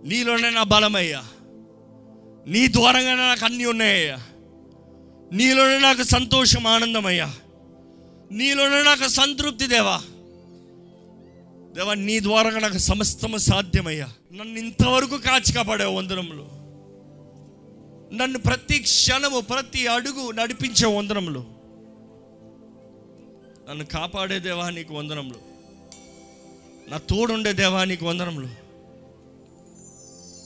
నీలోనే 0.04 0.50
నా 0.50 0.62
బలమయ్యా. 0.62 1.24
నీ 2.46 2.68
ద్వారంగానే 2.68 3.22
నాకు 3.22 3.44
అన్నీ 3.44 3.64
ఉన్నాయ్యా 3.64 4.18
నీలోనే 5.32 5.78
నాకు 5.78 6.02
సంతోషం 6.02 6.66
ఆనందమయ్యా. 6.66 7.34
నీలోనే 8.32 8.82
నాకు 8.82 9.08
సంతృప్తి 9.08 9.66
దేవా. 9.66 10.02
దేవా 11.76 11.94
నీ 11.94 12.20
ద్వారా 12.20 12.50
నాకు 12.50 12.78
సమస్తము 12.78 13.36
సాధ్యమయ్యా. 13.36 14.08
నన్ను 14.32 14.58
ఇంతవరకు 14.58 15.18
కాచి 15.18 15.52
కాపాడే 15.52 15.84
వందనములు. 15.84 16.60
నన్ను 18.14 18.38
ప్రతి 18.38 18.78
క్షణము 18.78 19.40
ప్రతి 19.40 19.86
అడుగు 19.86 20.30
నడిపించే 20.30 20.86
వందనములు. 20.86 21.44
నన్ను 23.70 23.84
కాపాడే 23.84 24.38
దేవా 24.38 24.70
నీకు 24.70 24.94
వందనములు. 24.94 25.38
నా 26.90 26.98
తోడుండే 26.98 27.52
దేవా 27.52 27.84
నీకు 27.84 28.06
వందనములు. 28.06 28.46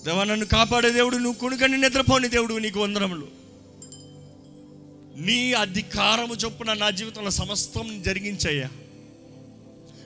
దేవా 0.04 0.24
నన్ను 0.24 0.46
కాపాడే 0.46 0.90
దేవుడు 0.90 1.16
నువ్వు 1.16 1.40
కొనుకని 1.40 1.78
నిద్రపోని 1.78 2.28
దేవుడు 2.28 2.54
నీకు 2.54 2.80
వందనములు. 2.80 3.43
నీ 5.16 5.52
అధికారము 5.52 6.34
చొప్పున 6.34 6.72
నా 6.72 6.90
జీవితంలో 6.90 7.30
సమస్తం 7.30 8.02
జరిగించయ్యా. 8.06 8.68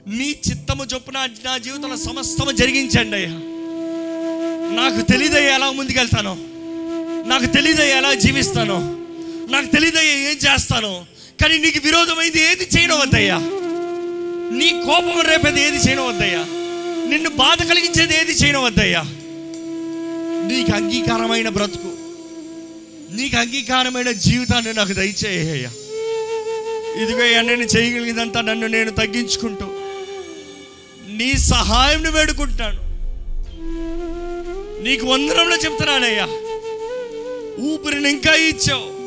నీ 0.06 0.36
చిత్తము 0.50 0.84
చొప్పున 0.84 1.28
నా 1.44 1.58
జీవితంలో 1.58 1.96
సమస్తము 1.96 2.50
జరిగించండి 2.50 3.16
అయ్యా. 3.16 3.30
నాకు 4.74 5.00
తెలియదయ్యా 5.00 5.54
ఎలా 5.54 5.70
ముందుకెళ్తానో. 5.70 6.36
నాకు 7.28 7.46
తెలియదయ్యా 7.46 7.96
ఎలా 7.96 8.14
జీవిస్తానో. 8.14 8.78
నాకు 9.50 9.66
తెలియదయ్యా 9.66 10.12
ఏం 10.12 10.36
చేస్తానో. 10.36 11.04
కానీ 11.42 11.58
నీకు 11.58 11.80
విరోధమైంది 11.84 12.40
ఏది 12.40 12.68
చేయడం 12.78 13.00
వద్దయ్యా 13.00 13.38
నీ 14.58 14.70
కోపం 14.70 15.20
రేపేది 15.20 15.62
ఏది 15.62 15.76
చేయడం 15.76 16.06
వద్దయ్యా 16.06 16.44
నిన్ను 17.10 17.30
బాధ 17.30 17.62
కలిగించేది 17.62 18.14
ఏది 18.14 18.32
చేయడం 18.32 18.62
వద్దయ్యా 18.62 19.02
నీకు 20.48 20.76
అంగీకారమైన 20.76 21.48
బ్రతుకు. 21.48 21.88
నీకు 23.10 23.36
అంగీకారమైన 23.36 24.10
జీవితాన్ని 24.12 24.72
నాకు 24.72 24.92
దయచేయ 24.92 25.68
ఇదిగో 27.02 27.42
నేను 27.42 27.62
చేయగలిగినంత 27.62 28.38
నన్ను 28.38 28.66
నేను 28.66 28.90
తగ్గించుకుంటూ 28.90 29.66
నీ 31.08 31.34
సహాయంను 31.38 32.10
వేడుకుంటాను 32.10 32.88
నీకు 34.82 35.06
వందనంలో 35.06 35.56
చెప్తున్నానయ్యా. 35.56 36.26
ఊపిరిని 37.60 38.10
ఇంకా 38.10 38.34
ఇచ్చావు. 38.34 38.98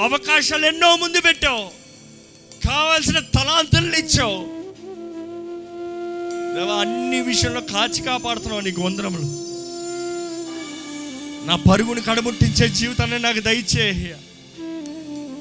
అవకాశాలు 0.00 0.66
ఎన్నో 0.66 0.96
ముందు 0.96 1.20
పెట్టావు. 1.20 1.68
కావాల్సిన 2.66 3.18
తలాంతులను 3.18 3.96
ఇచ్చావు. 3.96 4.58
అన్ని 6.80 7.20
విషయంలో 7.20 7.60
కాచి 7.60 8.02
కాపాడుతున్నావు 8.02 8.60
నీకు 8.60 8.82
వందనములు. 8.82 9.47
నా 11.46 11.56
పరుగుని 11.56 12.00
కడముట్టించే 12.00 12.68
జీవితాన్ని 12.68 13.18
నాకు 13.18 13.40
దయచేయ 13.40 14.14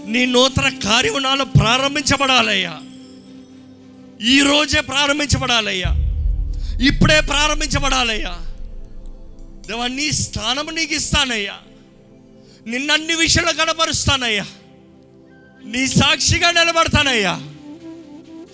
నీ 0.08 0.26
నూతన 0.26 0.80
కార్యము 0.80 1.18
నాలో 1.18 1.46
ప్రారంభించబడాలయ్యా 1.46 2.80
ఈరోజే 4.28 4.82
ప్రారంభించబడాలయ్యా. 4.82 5.92
ఇప్పుడే 6.82 7.22
ప్రారంభించబడాలయ్యా. 7.22 8.38
దేవా 9.68 9.88
నీ 9.88 10.12
స్థానము 10.12 10.72
నీకు 10.72 10.94
ఇస్తానయ్యా. 10.94 11.54
నిన్నన్ని 12.68 13.16
విషయాలు 13.16 13.58
కనపరుస్తానయ్యా. 13.58 14.46
నీ 15.66 15.88
సాక్షిగా 15.88 16.52
నిలబడతానయ్యా. 16.52 17.42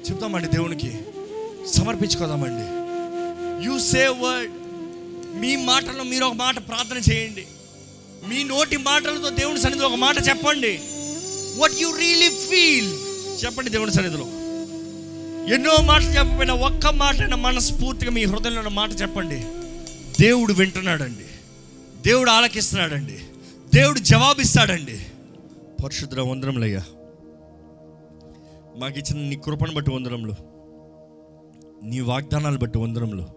చెప్తామండి 0.10 0.47
దేవునికి. 0.47 0.99
సమర్పించుకోదామండి. 1.73 2.84
యు 3.65 3.79
సేవ్ 3.79 4.21
వర్డ్ 4.21 4.51
మీ 5.34 5.56
మాటలో 5.56 6.04
మీరు 6.04 6.26
ఒక 6.26 6.34
మాట 6.34 6.67
ప్రార్థన 6.67 7.12
చేయండి. 7.12 7.48
మీ 8.28 8.43
నోటి 8.43 8.78
మాటలతో 8.78 9.30
దేవుని 9.30 9.62
సన్నిధిలో 9.62 9.88
ఒక 9.88 9.96
మాట 9.96 10.15
చెప్పండి. 10.30 10.80
వాట్ 11.56 11.82
యు 11.82 11.98
రియలీ 11.98 12.30
ఫీల్ 12.30 12.93
చెప్పండి 13.46 13.69
దేవుని 13.69 13.93
సన్నిధిలో. 13.93 14.26
ఎన్నో 15.54 15.82
మాటలు 15.82 16.08
చెప్పకపోయినా 16.08 16.54
ఒక్క 16.54 16.88
మాట 16.88 17.15
మనస్ఫూర్తిగా 17.34 18.12
మీ 18.12 18.26
హృదయంలో 18.26 18.58
ఉన్న 18.58 18.69
మాట 18.69 18.89
చెప్పండి. 19.02 19.46
దేవుడు 20.24 20.54
వింటున్నాడండి. 20.54 21.26
దేవుడు 22.10 22.32
ఆలకిస్తున్నాడండి. 22.32 23.19
దేవుడు 23.76 24.00
జవాబిస్తాడండి. 24.00 25.00
పరిశుద్ధ 25.84 26.19
వందరములయ్యా 26.19 26.84
మాకు 28.78 29.00
ఇచ్చిన 29.00 29.30
నీ 29.30 29.36
కృపను 29.36 29.74
బట్టి 29.74 29.91
వందరంలో 29.91 30.34
నీ 31.84 32.00
వాగ్దానాలు 32.00 32.58
బట్టి 32.58 32.78
వందరంలో 32.78 33.30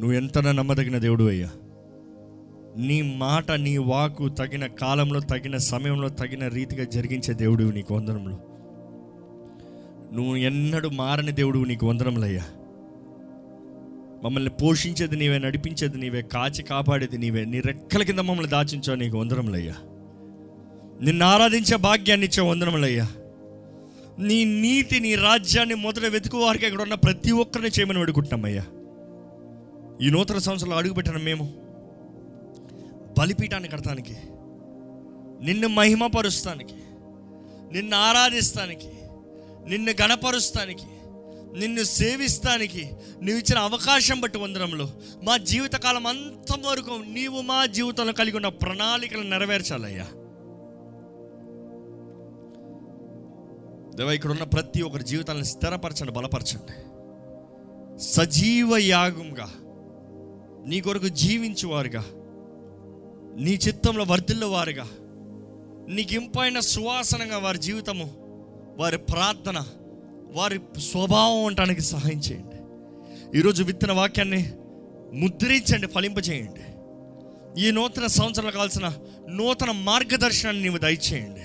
నువ్వు 0.00 0.12
ఎంత 0.12 0.38
నమ్మదగిన 0.38 0.98
దేవుడు 0.98 1.24
అయ్యా? 1.24 1.48
నీ 2.76 3.02
మాట 3.02 3.52
నీ 3.52 3.76
వాకు 3.76 4.28
తగిన 4.28 4.66
కాలంలో 4.66 5.20
తగిన 5.20 5.56
సమయంలో 5.56 6.08
తగిన 6.08 6.48
రీతిగా 6.48 6.84
జరిగించే 6.84 7.34
దేవుడు 7.34 7.64
నీకు 7.64 7.94
వందనములు. 7.94 8.36
నువ్వు 10.12 10.36
ఎన్నడూ 10.36 10.90
మారని 10.90 11.32
దేవుడు 11.32 11.58
నీకు 11.58 11.86
వందనములయ్యా 11.86 12.44
మమ్మల్ని 14.24 14.50
పోషించేది 14.50 15.16
నీవే 15.16 15.38
నడిపించేది 15.38 15.98
నీవే 15.98 16.22
కాచి 16.22 16.62
కాపాడేది 16.62 17.18
నీవే. 17.18 17.44
నీ 17.44 17.60
రెక్కల 17.60 18.02
కింద 18.02 18.18
మమ్మల్ని 18.18 18.50
దాచించావు 18.50 18.98
నీకు 18.98 19.18
వందనములయ్యా 19.18 19.74
నిన్ను 21.02 21.26
ఆరాధించే 21.26 21.76
భాగ్యాన్ని 21.76 22.26
ఇచ్చే 22.26 22.42
వందనములయ్యా 22.42 23.06
నీ 24.18 24.44
నీతి 24.44 25.00
నీ 25.00 25.14
రాజ్యాన్ని 25.14 25.74
మొదట 25.74 26.04
వెతుకు 26.04 26.38
వారికి 26.38 26.66
ఇక్కడ 26.66 26.82
ఉన్న 26.82 26.94
ప్రతి 26.94 27.30
ఒక్కరిని 27.32 27.68
చేయమని 27.68 27.98
వేడుకుంటున్నామయ్యా 27.98 28.64
ఈ 30.00 30.10
నూతన 30.10 30.38
సంవత్సరంలో 30.38 30.76
అడుగుపెట్టిన 30.76 31.16
మేము 31.16 31.44
బలిపీఠాన్ని 33.18 33.68
కడతానికి 33.68 34.16
నిన్ను 35.40 35.68
మహిమపరుస్తానికి 35.68 36.74
నిన్ను 37.72 37.96
ఆరాధిస్తానికి 37.96 38.90
నిన్ను 39.66 39.92
గణపరుస్తానికి 39.92 40.88
నిన్ను 41.58 41.82
సేవిస్తానికి 41.82 42.82
నువ్వు 43.14 43.38
ఇచ్చిన 43.38 43.58
అవకాశం 43.58 44.20
బట్టి 44.20 44.38
వందరంలో 44.38 44.92
మా 45.22 45.36
జీవితకాలం 45.36 46.06
అంతవరకు 46.06 46.90
నీవు 46.90 47.40
మా 47.40 47.66
జీవితంలో 47.66 48.12
కలిగి 48.12 48.36
ఉన్న 48.36 48.48
ప్రణాళికలు 48.48 49.22
నెరవేర్చాలయ్యా. 49.22 50.06
దేవా 53.96 54.12
ఇక్కడ 54.12 54.30
ఉన్న 54.30 54.42
ప్రతి 54.44 54.82
ఒక్కరి 54.82 55.04
జీవితాలను 55.04 55.44
స్థిరపరచండి 55.44 56.12
బలపరచండి. 56.12 56.76
సజీవ 58.02 58.76
యాగంగా 58.76 59.48
నీ 60.66 60.80
కొరకు 60.80 61.08
జీవించేవారుగా. 61.08 62.04
నీ 63.44 63.50
చిత్తంలో 63.50 64.04
వర్ధిల్ల 64.04 64.44
వారుగా 64.44 64.86
నీకు 65.88 66.14
ఇంపైన 66.14 66.60
సువాసనగా 66.60 67.38
వారి 67.38 67.58
జీవితము 67.58 68.10
వారి 68.78 68.98
ప్రార్థన 68.98 69.64
వారి 70.32 70.60
స్వభావం 70.80 71.44
ఉండటానికి 71.44 71.80
సహాయం 71.80 72.18
చేయండి. 72.18 72.56
ఈరోజు 73.38 73.64
విత్తన 73.64 73.92
వాక్యాన్ని 73.92 74.52
ముద్రించండి 75.14 75.86
ఫలింపజేయండి. 75.86 76.60
ఈ 77.62 77.70
నూతన 77.70 78.06
సంవత్సరంలో 78.06 78.50
కావాల్సిన 78.50 78.92
నూతన 79.30 79.70
మార్గదర్శనాన్ని 79.70 80.62
నీవు 80.62 80.78
దయచేయండి. 80.78 81.40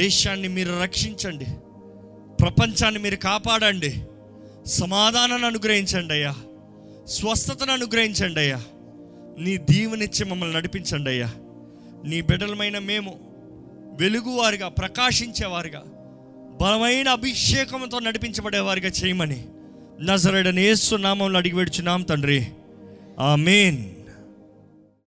దేశాన్ని 0.00 0.48
మీరు 0.48 0.82
రక్షించండి. 0.82 1.44
ప్రపంచాన్ని 2.40 3.00
మీరు 3.00 3.16
కాపాడండి. 3.16 4.04
సమాధానాన్ని 4.66 5.46
అనుగ్రహించండి 5.46 6.14
అయ్యా. 6.14 6.34
స్వస్థతను 7.10 7.72
అనుగ్రహించండి 7.72 8.40
అయ్యా. 8.40 8.62
నీ 9.38 9.56
దీవెనిచ్చి 9.56 10.24
మమ్మల్ని 10.24 10.56
నడిపించండి 10.56 11.10
అయ్యా. 11.10 11.30
నీ 12.04 12.20
బిడ్డలమైన 12.20 12.78
మేము 12.78 13.20
వెలుగువారిగా 14.00 14.68
ప్రకాశించేవారుగా 14.68 15.82
బలమైన 16.60 17.08
అభిషేకంతో 17.08 17.98
నడిపించబడేవారిగా 17.98 18.88
చేయమని 18.88 19.44
నజరడని 20.00 20.74
నామంలో 20.98 21.38
అడిగి 21.38 21.56
వేడుచున్నాం 21.56 22.02
తండ్రి. 22.02 22.46
ఆమెన్. 23.20 23.84